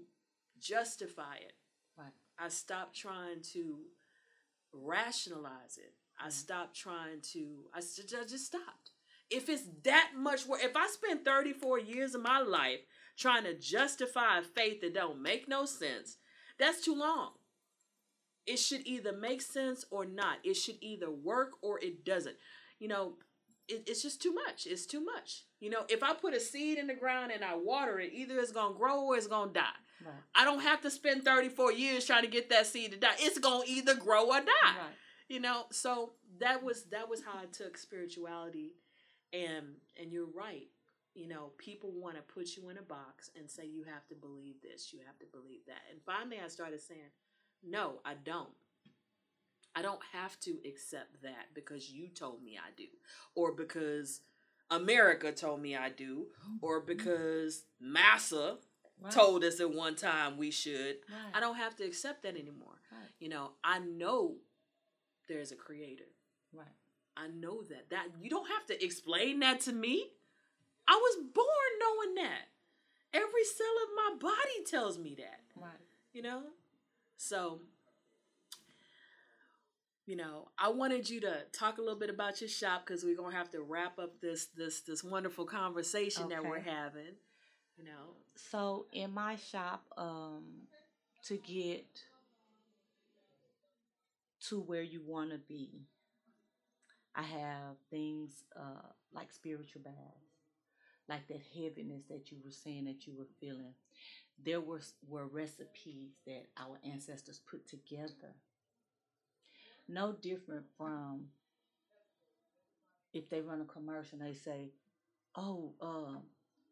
justify 0.59 1.35
it. 1.35 1.53
Right. 1.97 2.13
I 2.39 2.49
stopped 2.49 2.95
trying 2.95 3.41
to 3.53 3.79
rationalize 4.73 5.77
it. 5.77 5.93
I 6.19 6.23
mm-hmm. 6.23 6.31
stopped 6.31 6.75
trying 6.75 7.21
to 7.33 7.65
I 7.73 7.79
just, 7.79 8.15
I 8.19 8.23
just 8.23 8.47
stopped. 8.47 8.91
If 9.29 9.49
it's 9.49 9.63
that 9.83 10.11
much 10.15 10.45
work, 10.45 10.59
if 10.63 10.75
I 10.75 10.87
spend 10.87 11.25
34 11.25 11.79
years 11.79 12.13
of 12.13 12.21
my 12.21 12.39
life 12.39 12.79
trying 13.17 13.43
to 13.43 13.57
justify 13.57 14.39
a 14.39 14.41
faith 14.41 14.81
that 14.81 14.93
don't 14.93 15.21
make 15.21 15.47
no 15.47 15.65
sense, 15.65 16.17
that's 16.59 16.83
too 16.83 16.95
long. 16.95 17.31
It 18.45 18.57
should 18.57 18.85
either 18.85 19.13
make 19.13 19.41
sense 19.41 19.85
or 19.89 20.05
not. 20.05 20.37
It 20.43 20.55
should 20.55 20.75
either 20.81 21.09
work 21.09 21.51
or 21.61 21.79
it 21.79 22.03
doesn't. 22.03 22.35
You 22.79 22.89
know, 22.89 23.13
it, 23.67 23.83
it's 23.87 24.01
just 24.01 24.21
too 24.21 24.33
much. 24.33 24.67
It's 24.67 24.85
too 24.85 25.03
much. 25.03 25.45
You 25.59 25.69
know, 25.69 25.83
if 25.89 26.03
I 26.03 26.13
put 26.13 26.33
a 26.33 26.39
seed 26.39 26.77
in 26.77 26.87
the 26.87 26.93
ground 26.93 27.31
and 27.31 27.43
I 27.43 27.55
water 27.55 27.99
it, 27.99 28.11
either 28.13 28.37
it's 28.39 28.51
gonna 28.51 28.75
grow 28.75 29.03
or 29.05 29.17
it's 29.17 29.27
gonna 29.27 29.53
die. 29.53 29.79
Right. 30.05 30.13
I 30.35 30.43
don't 30.43 30.61
have 30.61 30.81
to 30.81 30.91
spend 30.91 31.23
34 31.23 31.71
years 31.73 32.05
trying 32.05 32.23
to 32.23 32.29
get 32.29 32.49
that 32.49 32.67
seed 32.67 32.91
to 32.91 32.97
die. 32.97 33.15
It's 33.19 33.39
gonna 33.39 33.63
either 33.67 33.95
grow 33.95 34.27
or 34.27 34.39
die. 34.39 34.43
Right. 34.63 34.95
You 35.29 35.39
know, 35.39 35.63
so 35.71 36.13
that 36.39 36.63
was 36.63 36.83
that 36.85 37.09
was 37.09 37.23
how 37.23 37.33
I 37.33 37.45
took 37.45 37.77
spirituality 37.77 38.73
and 39.31 39.75
and 39.99 40.11
you're 40.11 40.27
right. 40.35 40.67
You 41.15 41.27
know, 41.27 41.51
people 41.57 41.91
want 41.91 42.15
to 42.15 42.21
put 42.23 42.57
you 42.57 42.69
in 42.69 42.77
a 42.77 42.81
box 42.81 43.29
and 43.37 43.49
say 43.49 43.65
you 43.65 43.83
have 43.83 44.07
to 44.07 44.15
believe 44.15 44.55
this, 44.61 44.91
you 44.91 44.99
have 45.05 45.17
to 45.19 45.25
believe 45.31 45.61
that. 45.67 45.81
And 45.91 46.01
finally 46.05 46.37
I 46.43 46.47
started 46.47 46.81
saying, 46.81 47.11
no, 47.63 47.99
I 48.03 48.15
don't. 48.15 48.49
I 49.75 49.81
don't 49.81 50.01
have 50.11 50.39
to 50.41 50.57
accept 50.67 51.21
that 51.23 51.53
because 51.53 51.89
you 51.89 52.07
told 52.07 52.43
me 52.43 52.57
I 52.57 52.71
do, 52.77 52.87
or 53.35 53.53
because 53.53 54.21
America 54.69 55.31
told 55.31 55.61
me 55.61 55.75
I 55.75 55.89
do, 55.89 56.27
or 56.61 56.79
mm-hmm. 56.79 56.87
because 56.87 57.63
Massa 57.79 58.57
right. 59.01 59.11
told 59.11 59.43
us 59.43 59.59
at 59.59 59.73
one 59.73 59.95
time 59.95 60.37
we 60.37 60.51
should. 60.51 60.97
Right. 61.09 61.33
I 61.33 61.39
don't 61.39 61.55
have 61.55 61.75
to 61.77 61.83
accept 61.83 62.23
that 62.23 62.37
anymore. 62.37 62.79
Right. 62.91 63.09
You 63.19 63.29
know, 63.29 63.51
I 63.63 63.79
know 63.79 64.35
there's 65.27 65.51
a 65.51 65.55
creator. 65.55 66.05
Right. 66.53 66.67
I 67.15 67.27
know 67.27 67.63
that. 67.63 67.89
That 67.89 68.07
you 68.19 68.29
don't 68.29 68.49
have 68.49 68.65
to 68.67 68.83
explain 68.83 69.39
that 69.39 69.61
to 69.61 69.73
me. 69.73 70.09
I 70.87 70.95
was 70.95 71.17
born 71.33 71.47
knowing 71.79 72.15
that. 72.15 72.49
Every 73.13 73.43
cell 73.43 73.67
of 73.83 73.89
my 73.95 74.29
body 74.29 74.63
tells 74.65 74.97
me 74.97 75.15
that. 75.19 75.39
Right. 75.55 75.71
You 76.13 76.23
know? 76.23 76.41
So 77.17 77.61
you 80.05 80.17
know, 80.17 80.49
I 80.57 80.69
wanted 80.69 81.09
you 81.09 81.21
to 81.21 81.43
talk 81.53 81.77
a 81.77 81.81
little 81.81 81.99
bit 81.99 82.09
about 82.09 82.41
your 82.41 82.49
shop 82.49 82.85
because 82.85 83.03
we're 83.03 83.15
gonna 83.15 83.35
have 83.35 83.51
to 83.51 83.61
wrap 83.61 83.99
up 83.99 84.19
this 84.19 84.47
this 84.57 84.81
this 84.81 85.03
wonderful 85.03 85.45
conversation 85.45 86.25
okay. 86.25 86.35
that 86.35 86.45
we're 86.45 86.59
having. 86.59 87.15
You 87.77 87.85
know. 87.85 88.15
So 88.35 88.87
in 88.91 89.13
my 89.13 89.37
shop, 89.37 89.85
um, 89.97 90.43
to 91.25 91.37
get 91.37 91.85
to 94.49 94.59
where 94.59 94.81
you 94.81 95.01
want 95.05 95.31
to 95.31 95.37
be, 95.37 95.85
I 97.15 97.23
have 97.23 97.77
things 97.89 98.43
uh, 98.57 98.87
like 99.13 99.31
spiritual 99.31 99.83
baths, 99.83 99.95
like 101.07 101.27
that 101.29 101.41
heaviness 101.55 102.03
that 102.09 102.29
you 102.29 102.37
were 102.43 102.51
saying 102.51 102.85
that 102.85 103.07
you 103.07 103.13
were 103.17 103.27
feeling. 103.39 103.73
There 104.43 104.59
were 104.59 104.81
were 105.07 105.27
recipes 105.27 106.11
that 106.25 106.47
our 106.57 106.77
ancestors 106.83 107.39
put 107.49 107.69
together 107.69 108.33
no 109.87 110.13
different 110.13 110.65
from 110.77 111.25
if 113.13 113.29
they 113.29 113.41
run 113.41 113.61
a 113.61 113.65
commercial 113.65 114.19
and 114.19 114.27
they 114.27 114.33
say, 114.33 114.71
"Oh, 115.35 115.73
uh, 115.81 116.19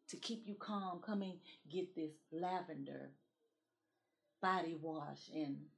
to 0.08 0.16
keep 0.16 0.46
you 0.46 0.54
calm, 0.54 1.00
come 1.00 1.22
and 1.22 1.38
get 1.70 1.94
this 1.94 2.12
lavender 2.32 3.10
body 4.40 4.74
wash." 4.74 5.30
And 5.34 5.68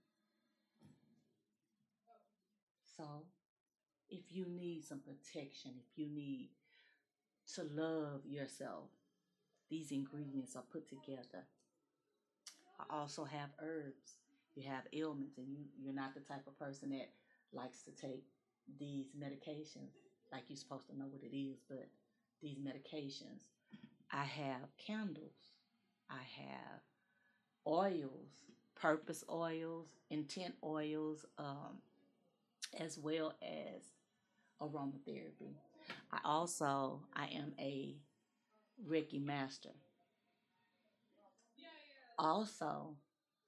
so, 2.97 3.27
if 4.09 4.23
you 4.31 4.47
need 4.47 4.85
some 4.85 5.01
protection, 5.01 5.73
if 5.77 5.99
you 5.99 6.09
need 6.09 6.51
to 7.55 7.65
love 7.65 8.25
yourself, 8.27 8.89
these 9.69 9.91
ingredients 9.93 10.57
are 10.57 10.63
put 10.63 10.89
together. 10.89 11.45
I 12.79 12.85
also 12.97 13.25
have 13.25 13.51
herbs. 13.61 14.19
You 14.55 14.69
have 14.69 14.85
ailments, 14.93 15.37
and 15.39 15.49
you, 15.49 15.65
you're 15.79 15.95
not 15.95 16.15
the 16.15 16.21
type 16.21 16.47
of 16.47 16.59
person 16.59 16.91
that 16.91 17.11
likes 17.55 17.83
to 17.83 17.91
take 17.91 18.25
these 18.79 19.07
medications 19.19 19.93
like 20.33 20.43
you're 20.49 20.57
supposed 20.57 20.89
to 20.89 20.99
know 20.99 21.07
what 21.11 21.23
it 21.23 21.37
is, 21.37 21.59
but 21.69 21.87
these 22.43 22.59
medications. 22.59 23.43
I 24.13 24.25
have 24.25 24.77
candles. 24.79 25.35
I 26.11 26.23
have 26.43 26.81
oils, 27.67 28.31
purpose 28.75 29.25
oils, 29.31 29.89
intent 30.11 30.55
oils, 30.63 31.25
um, 31.39 31.79
as 32.79 32.99
well 32.99 33.35
as 33.43 33.83
aromatherapy. 34.61 35.55
I 36.13 36.19
also 36.25 37.01
I 37.15 37.27
am 37.27 37.53
a 37.59 37.97
Reiki 38.89 39.25
master. 39.25 39.71
Also, 42.19 42.95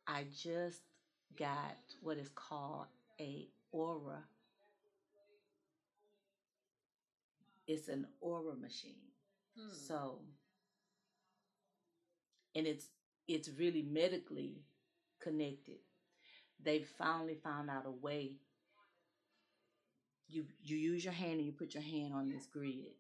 I 0.07 0.25
just 0.43 0.81
got 1.39 1.77
what 2.01 2.17
is 2.19 2.29
called 2.31 2.87
a 3.21 3.49
aura. 3.77 4.25
It's 7.67 7.89
an 7.89 8.07
aura 8.21 8.55
machine. 8.55 9.13
Hmm. 9.57 9.69
So 9.73 10.21
and 12.55 12.67
it's 12.67 12.89
it's 13.29 13.49
really 13.59 13.83
medically 13.83 14.63
connected. 15.21 15.79
They 16.63 16.81
finally 16.99 17.35
found 17.43 17.71
out 17.71 17.87
a 17.87 17.91
way. 17.91 18.33
You 20.29 20.47
you 20.63 20.77
use 20.77 21.05
your 21.05 21.13
hand 21.15 21.35
and 21.35 21.47
you 21.47 21.53
put 21.53 21.75
your 21.75 21.83
hand 21.83 22.13
on 22.15 22.29
this 22.29 22.47
grid 22.47 22.95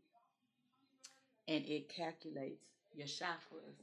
and 1.49 1.65
it 1.67 1.89
calculates 1.89 2.65
your 2.95 3.07
chakras 3.07 3.81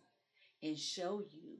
and 0.61 0.77
show 0.77 1.21
you 1.31 1.57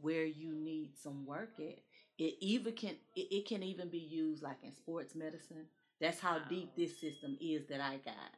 where 0.00 0.24
you 0.24 0.52
need 0.54 0.90
some 0.96 1.26
work 1.26 1.58
at 1.58 1.78
it 2.18 2.34
even 2.40 2.72
can 2.72 2.96
it, 3.14 3.28
it 3.30 3.46
can 3.46 3.62
even 3.62 3.88
be 3.88 3.98
used 3.98 4.42
like 4.42 4.58
in 4.62 4.72
sports 4.72 5.14
medicine. 5.14 5.66
That's 6.00 6.20
how 6.20 6.36
wow. 6.36 6.42
deep 6.48 6.76
this 6.76 6.98
system 6.98 7.36
is 7.40 7.66
that 7.66 7.80
I 7.80 7.96
got. 8.04 8.34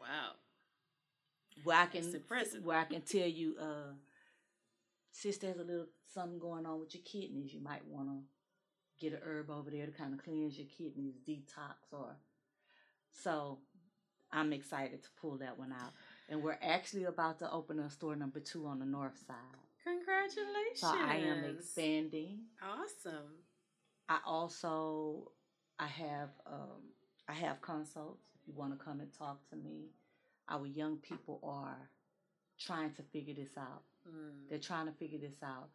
Wow. 0.00 0.32
Where 1.64 1.76
I 1.76 1.86
can 1.86 2.04
where 2.62 2.78
I 2.78 2.84
can 2.84 3.02
tell 3.02 3.26
you, 3.26 3.56
uh, 3.60 3.92
since 5.10 5.38
there's 5.38 5.58
a 5.58 5.64
little 5.64 5.86
something 6.14 6.38
going 6.38 6.66
on 6.66 6.80
with 6.80 6.94
your 6.94 7.02
kidneys, 7.04 7.52
you 7.52 7.60
might 7.60 7.84
want 7.86 8.08
to 8.08 8.18
get 9.00 9.12
a 9.12 9.24
herb 9.24 9.50
over 9.50 9.70
there 9.70 9.86
to 9.86 9.92
kind 9.92 10.12
of 10.14 10.22
cleanse 10.22 10.56
your 10.56 10.68
kidneys, 10.68 11.14
detox, 11.26 11.92
or 11.92 12.16
so. 13.10 13.58
I'm 14.30 14.52
excited 14.52 15.02
to 15.02 15.08
pull 15.20 15.38
that 15.38 15.58
one 15.58 15.72
out, 15.72 15.92
and 16.28 16.42
we're 16.42 16.58
actually 16.62 17.04
about 17.04 17.38
to 17.38 17.50
open 17.50 17.80
a 17.80 17.88
store 17.88 18.14
number 18.14 18.40
two 18.40 18.66
on 18.66 18.78
the 18.78 18.84
north 18.84 19.18
side. 19.26 19.67
Congratulations. 19.88 20.80
So 20.80 20.88
I 20.88 21.16
am 21.16 21.44
expanding. 21.44 22.40
Awesome. 22.62 23.44
I 24.08 24.18
also 24.26 25.32
I 25.78 25.86
have 25.86 26.30
um, 26.46 26.82
I 27.28 27.32
have 27.32 27.60
consults 27.60 28.24
if 28.34 28.46
you 28.46 28.54
want 28.54 28.78
to 28.78 28.84
come 28.84 29.00
and 29.00 29.12
talk 29.12 29.48
to 29.50 29.56
me. 29.56 29.90
Our 30.48 30.66
young 30.66 30.96
people 30.96 31.40
are 31.42 31.90
trying 32.58 32.92
to 32.94 33.02
figure 33.02 33.34
this 33.34 33.56
out. 33.56 33.82
Mm. 34.08 34.48
They're 34.48 34.58
trying 34.58 34.86
to 34.86 34.92
figure 34.92 35.18
this 35.18 35.42
out. 35.42 35.68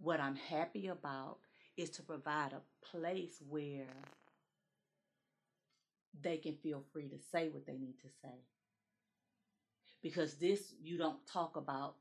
What 0.00 0.20
I'm 0.20 0.36
happy 0.36 0.88
about 0.88 1.38
is 1.76 1.90
to 1.90 2.02
provide 2.02 2.52
a 2.52 2.86
place 2.86 3.42
where 3.48 3.86
they 6.20 6.36
can 6.36 6.56
feel 6.56 6.82
free 6.92 7.08
to 7.08 7.18
say 7.30 7.48
what 7.48 7.66
they 7.66 7.76
need 7.76 7.98
to 8.02 8.08
say. 8.22 8.34
Because 10.02 10.34
this 10.34 10.74
you 10.80 10.96
don't 10.96 11.24
talk 11.26 11.56
about 11.56 11.96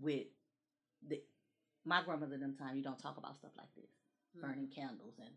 with 0.00 0.26
the 1.08 1.20
my 1.84 2.02
grandmother 2.02 2.38
them 2.38 2.56
time 2.56 2.76
you 2.76 2.82
don't 2.82 2.98
talk 2.98 3.16
about 3.16 3.36
stuff 3.36 3.52
like 3.56 3.72
this 3.76 3.90
mm-hmm. 4.36 4.46
burning 4.46 4.68
candles 4.68 5.14
and 5.18 5.30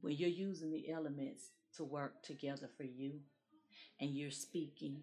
when 0.00 0.14
you're 0.14 0.28
using 0.28 0.70
the 0.70 0.90
elements 0.90 1.50
to 1.76 1.84
work 1.84 2.22
together 2.22 2.68
for 2.76 2.84
you 2.84 3.20
and 4.00 4.10
you're 4.10 4.30
speaking 4.30 5.00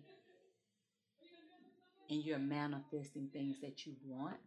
and 2.10 2.24
you're 2.24 2.40
manifesting 2.40 3.30
things 3.32 3.60
that 3.62 3.86
you 3.86 3.94
want, 4.06 4.38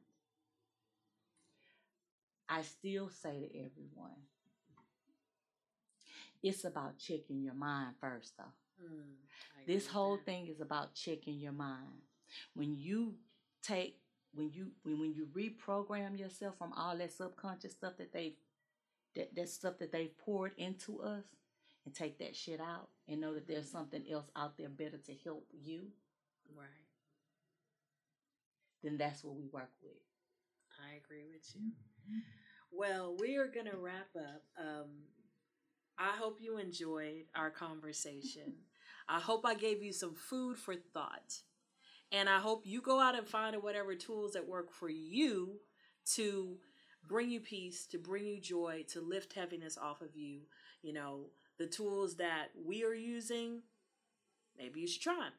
I 2.49 2.63
still 2.63 3.11
say 3.11 3.41
to 3.41 3.59
everyone, 3.59 4.17
it's 6.43 6.65
about 6.65 6.99
checking 6.99 7.43
your 7.43 7.55
mind 7.55 7.95
first, 8.01 8.35
though. 8.39 8.45
Mm, 8.83 9.15
this 9.67 9.87
whole 9.87 10.17
that. 10.17 10.27
thing 10.27 10.49
is 10.49 10.61
about 10.61 10.95
checking 10.95 11.39
your 11.39 11.53
mind. 11.53 12.03
When 12.55 12.77
you 12.77 13.15
take, 13.63 13.99
when 14.35 14.51
you 14.51 14.73
when 14.83 14.99
when 15.01 15.15
you 15.15 15.29
reprogram 15.35 16.19
yourself 16.19 16.57
from 16.59 16.73
all 16.75 16.97
that 16.99 17.13
subconscious 17.13 17.73
stuff 17.73 17.97
that 17.99 18.13
they 18.13 18.37
that, 19.15 19.35
that 19.35 19.49
stuff 19.49 19.79
that 19.79 19.93
they've 19.93 20.17
poured 20.19 20.53
into 20.59 21.01
us 21.01 21.25
and 21.85 21.95
take 21.95 22.19
that 22.19 22.37
shit 22.37 22.61
out 22.61 22.89
and 23.09 23.21
know 23.21 23.35
that 23.35 23.47
there's 23.49 23.71
something 23.71 24.05
else 24.11 24.31
out 24.37 24.57
there 24.59 24.69
better 24.69 24.99
to 24.99 25.15
help 25.25 25.47
you. 25.53 25.89
Right. 26.57 26.67
Then 28.83 28.99
that's 28.99 29.25
what 29.25 29.37
we 29.37 29.47
work 29.47 29.71
with. 29.83 29.93
I 30.81 30.97
agree 30.97 31.25
with 31.33 31.51
you. 31.55 31.73
Well, 32.71 33.17
we 33.19 33.37
are 33.37 33.47
going 33.47 33.67
to 33.67 33.77
wrap 33.77 34.09
up. 34.17 34.43
Um, 34.59 34.91
I 35.99 36.11
hope 36.17 36.39
you 36.41 36.59
enjoyed 36.59 37.25
our 37.35 37.51
conversation. 37.51 38.53
I 39.09 39.21
hope 39.21 39.45
I 39.47 39.55
gave 39.55 39.83
you 39.83 39.93
some 39.93 40.15
food 40.15 40.57
for 40.57 40.75
thought. 40.75 41.43
And 42.13 42.29
I 42.29 42.39
hope 42.39 42.63
you 42.65 42.81
go 42.81 43.01
out 43.01 43.17
and 43.17 43.27
find 43.27 43.61
whatever 43.63 43.95
tools 43.95 44.33
that 44.33 44.47
work 44.47 44.73
for 44.73 44.89
you 44.89 45.61
to 46.15 46.59
bring 47.09 47.31
you 47.31 47.41
peace, 47.41 47.87
to 47.87 47.99
bring 47.99 48.27
you 48.27 48.41
joy, 48.41 48.85
to 48.89 49.01
lift 49.01 49.33
heaviness 49.33 49.77
off 49.77 50.01
of 50.01 50.15
you. 50.15 50.41
You 50.83 50.93
know, 50.93 51.27
the 51.59 51.67
tools 51.67 52.17
that 52.17 52.49
we 52.65 52.85
are 52.85 52.95
using, 52.95 53.63
maybe 54.57 54.81
you 54.81 54.87
should 54.87 55.03
try 55.03 55.15
them. 55.17 55.33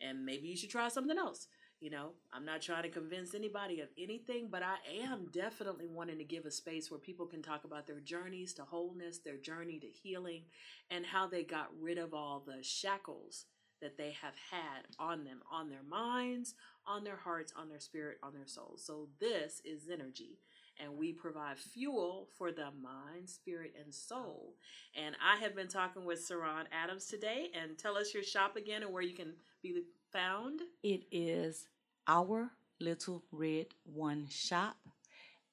And 0.00 0.24
maybe 0.24 0.48
you 0.48 0.56
should 0.56 0.70
try 0.70 0.88
something 0.88 1.18
else. 1.18 1.48
You 1.80 1.90
know, 1.90 2.12
I'm 2.32 2.46
not 2.46 2.62
trying 2.62 2.84
to 2.84 2.88
convince 2.88 3.34
anybody 3.34 3.80
of 3.80 3.88
anything, 3.98 4.48
but 4.50 4.62
I 4.62 4.76
am 5.02 5.28
definitely 5.30 5.86
wanting 5.86 6.16
to 6.18 6.24
give 6.24 6.46
a 6.46 6.50
space 6.50 6.90
where 6.90 6.98
people 6.98 7.26
can 7.26 7.42
talk 7.42 7.64
about 7.64 7.86
their 7.86 8.00
journeys 8.00 8.54
to 8.54 8.62
wholeness, 8.62 9.18
their 9.18 9.36
journey 9.36 9.78
to 9.80 9.86
healing, 9.86 10.44
and 10.90 11.04
how 11.04 11.26
they 11.26 11.44
got 11.44 11.68
rid 11.78 11.98
of 11.98 12.14
all 12.14 12.42
the 12.44 12.62
shackles 12.62 13.44
that 13.82 13.98
they 13.98 14.16
have 14.22 14.34
had 14.50 14.86
on 14.98 15.24
them, 15.24 15.42
on 15.52 15.68
their 15.68 15.82
minds, 15.86 16.54
on 16.86 17.04
their 17.04 17.16
hearts, 17.16 17.52
on 17.54 17.68
their 17.68 17.80
spirit, 17.80 18.16
on 18.22 18.32
their 18.32 18.46
souls. 18.46 18.82
So, 18.82 19.08
this 19.20 19.60
is 19.64 19.82
Zennurgy 19.82 20.38
and 20.82 20.96
we 20.96 21.12
provide 21.12 21.58
fuel 21.58 22.28
for 22.36 22.52
the 22.52 22.70
mind, 22.82 23.28
spirit, 23.28 23.74
and 23.82 23.94
soul. 23.94 24.54
Oh. 24.54 24.56
And 24.94 25.16
I 25.24 25.36
have 25.42 25.54
been 25.54 25.68
talking 25.68 26.04
with 26.04 26.26
Saran 26.26 26.64
Adams 26.72 27.06
today. 27.06 27.50
And 27.54 27.78
tell 27.78 27.96
us 27.96 28.12
your 28.14 28.22
shop 28.22 28.56
again 28.56 28.82
and 28.82 28.92
where 28.92 29.02
you 29.02 29.14
can 29.14 29.32
be 29.62 29.82
found. 30.12 30.60
It 30.82 31.04
is 31.10 31.66
Our 32.06 32.50
Little 32.80 33.22
Red 33.32 33.68
One 33.84 34.26
Shop. 34.28 34.76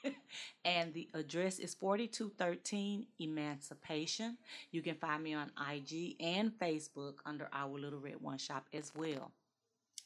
and 0.65 0.93
the 0.93 1.09
address 1.13 1.59
is 1.59 1.73
4213 1.73 3.07
Emancipation. 3.19 4.37
You 4.71 4.81
can 4.81 4.95
find 4.95 5.23
me 5.23 5.33
on 5.33 5.51
IG 5.71 6.15
and 6.19 6.51
Facebook 6.59 7.15
under 7.25 7.49
Our 7.53 7.77
Little 7.79 7.99
Red 7.99 8.21
One 8.21 8.37
Shop 8.37 8.65
as 8.73 8.91
well. 8.95 9.31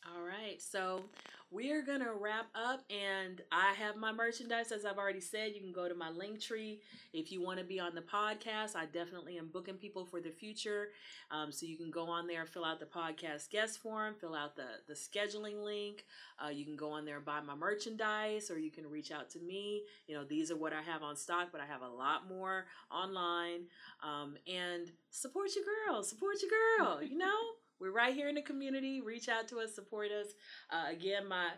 All 0.05 0.21
right, 0.21 0.62
so 0.62 1.03
we're 1.51 1.81
gonna 1.81 2.13
wrap 2.13 2.47
up, 2.53 2.81
and 2.91 3.41
I 3.51 3.73
have 3.73 3.95
my 3.95 4.12
merchandise 4.12 4.71
as 4.71 4.85
I've 4.85 4.97
already 4.97 5.19
said. 5.21 5.53
You 5.55 5.62
can 5.62 5.71
go 5.71 5.88
to 5.89 5.95
my 5.95 6.09
link 6.09 6.39
tree 6.39 6.81
if 7.12 7.31
you 7.31 7.41
want 7.41 7.57
to 7.59 7.65
be 7.65 7.79
on 7.79 7.95
the 7.95 8.01
podcast. 8.01 8.75
I 8.75 8.85
definitely 8.85 9.38
am 9.38 9.49
booking 9.51 9.75
people 9.75 10.05
for 10.05 10.21
the 10.21 10.29
future, 10.29 10.89
um, 11.31 11.51
so 11.51 11.65
you 11.65 11.75
can 11.75 11.89
go 11.89 12.07
on 12.07 12.27
there, 12.27 12.45
fill 12.45 12.65
out 12.65 12.79
the 12.79 12.85
podcast 12.85 13.49
guest 13.49 13.79
form, 13.79 14.13
fill 14.19 14.35
out 14.35 14.55
the 14.55 14.67
the 14.88 14.93
scheduling 14.93 15.63
link. 15.63 16.05
Uh, 16.43 16.49
you 16.49 16.65
can 16.65 16.75
go 16.75 16.91
on 16.91 17.03
there 17.03 17.17
and 17.17 17.25
buy 17.25 17.41
my 17.41 17.55
merchandise, 17.55 18.51
or 18.51 18.59
you 18.59 18.71
can 18.71 18.89
reach 18.89 19.12
out 19.12 19.29
to 19.31 19.39
me. 19.39 19.83
You 20.07 20.15
know, 20.15 20.23
these 20.23 20.51
are 20.51 20.57
what 20.57 20.73
I 20.73 20.81
have 20.81 21.01
on 21.01 21.15
stock, 21.15 21.49
but 21.51 21.62
I 21.62 21.65
have 21.65 21.81
a 21.81 21.89
lot 21.89 22.29
more 22.29 22.65
online. 22.91 23.62
Um, 24.03 24.35
and 24.47 24.91
support 25.09 25.49
your 25.55 25.65
girl, 25.65 26.03
support 26.03 26.38
your 26.41 26.51
girl. 26.51 27.01
You 27.03 27.17
know. 27.17 27.58
We're 27.79 27.91
right 27.91 28.13
here 28.13 28.27
in 28.27 28.35
the 28.35 28.41
community. 28.41 29.01
Reach 29.01 29.29
out 29.29 29.47
to 29.49 29.59
us, 29.59 29.73
support 29.73 30.09
us. 30.11 30.27
Uh, 30.69 30.91
again, 30.91 31.27
my 31.27 31.49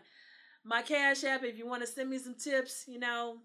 my 0.64 0.82
cash 0.82 1.24
app. 1.24 1.42
If 1.42 1.58
you 1.58 1.66
want 1.66 1.82
to 1.82 1.88
send 1.88 2.10
me 2.10 2.18
some 2.18 2.34
tips, 2.34 2.84
you 2.86 2.98
know, 2.98 3.38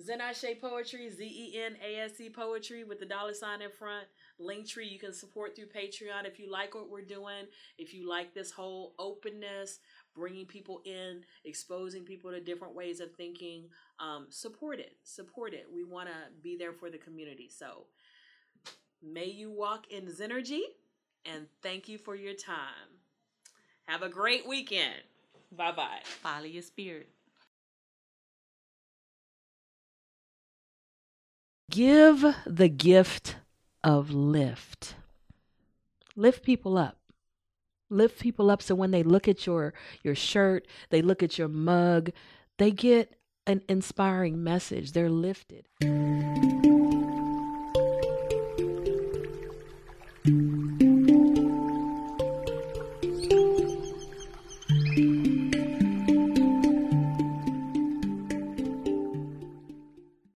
Zenashe 0.00 0.60
Poetry, 0.60 1.10
Z 1.10 1.24
E 1.24 1.60
N 1.60 1.76
A 1.84 2.00
S 2.00 2.20
E 2.20 2.30
Poetry 2.30 2.84
with 2.84 3.00
the 3.00 3.06
dollar 3.06 3.34
sign 3.34 3.62
in 3.62 3.70
front. 3.70 4.06
Linktree, 4.40 4.90
you 4.90 4.98
can 4.98 5.12
support 5.12 5.54
through 5.54 5.66
Patreon 5.66 6.24
if 6.24 6.38
you 6.38 6.50
like 6.50 6.74
what 6.74 6.90
we're 6.90 7.02
doing. 7.02 7.46
If 7.76 7.92
you 7.92 8.08
like 8.08 8.32
this 8.32 8.50
whole 8.50 8.94
openness, 8.98 9.80
bringing 10.14 10.46
people 10.46 10.80
in, 10.84 11.22
exposing 11.44 12.04
people 12.04 12.30
to 12.30 12.40
different 12.40 12.74
ways 12.74 13.00
of 13.00 13.14
thinking, 13.14 13.64
um, 13.98 14.26
support 14.30 14.78
it. 14.78 14.96
Support 15.04 15.52
it. 15.52 15.66
We 15.72 15.84
want 15.84 16.08
to 16.08 16.14
be 16.42 16.56
there 16.56 16.72
for 16.72 16.90
the 16.90 16.98
community. 16.98 17.50
So 17.50 17.86
may 19.02 19.26
you 19.26 19.50
walk 19.50 19.90
in 19.90 20.06
Zennurgy 20.06 20.62
and 21.24 21.46
thank 21.62 21.88
you 21.88 21.98
for 21.98 22.14
your 22.14 22.34
time. 22.34 22.98
Have 23.86 24.02
a 24.02 24.08
great 24.08 24.46
weekend. 24.46 25.02
Bye 25.56 25.72
bye. 25.72 26.00
Follow 26.04 26.44
your 26.44 26.62
spirit. 26.62 27.08
Give 31.70 32.34
the 32.46 32.68
gift 32.68 33.36
of 33.84 34.10
lift. 34.10 34.94
Lift 36.16 36.44
people 36.44 36.76
up. 36.76 36.96
Lift 37.88 38.20
people 38.20 38.50
up 38.50 38.62
so 38.62 38.74
when 38.74 38.90
they 38.90 39.02
look 39.02 39.26
at 39.26 39.46
your 39.46 39.74
your 40.02 40.14
shirt, 40.14 40.66
they 40.90 41.02
look 41.02 41.22
at 41.22 41.38
your 41.38 41.48
mug, 41.48 42.10
they 42.58 42.70
get 42.70 43.16
an 43.46 43.62
inspiring 43.68 44.44
message. 44.44 44.92
They're 44.92 45.10
lifted. 45.10 45.66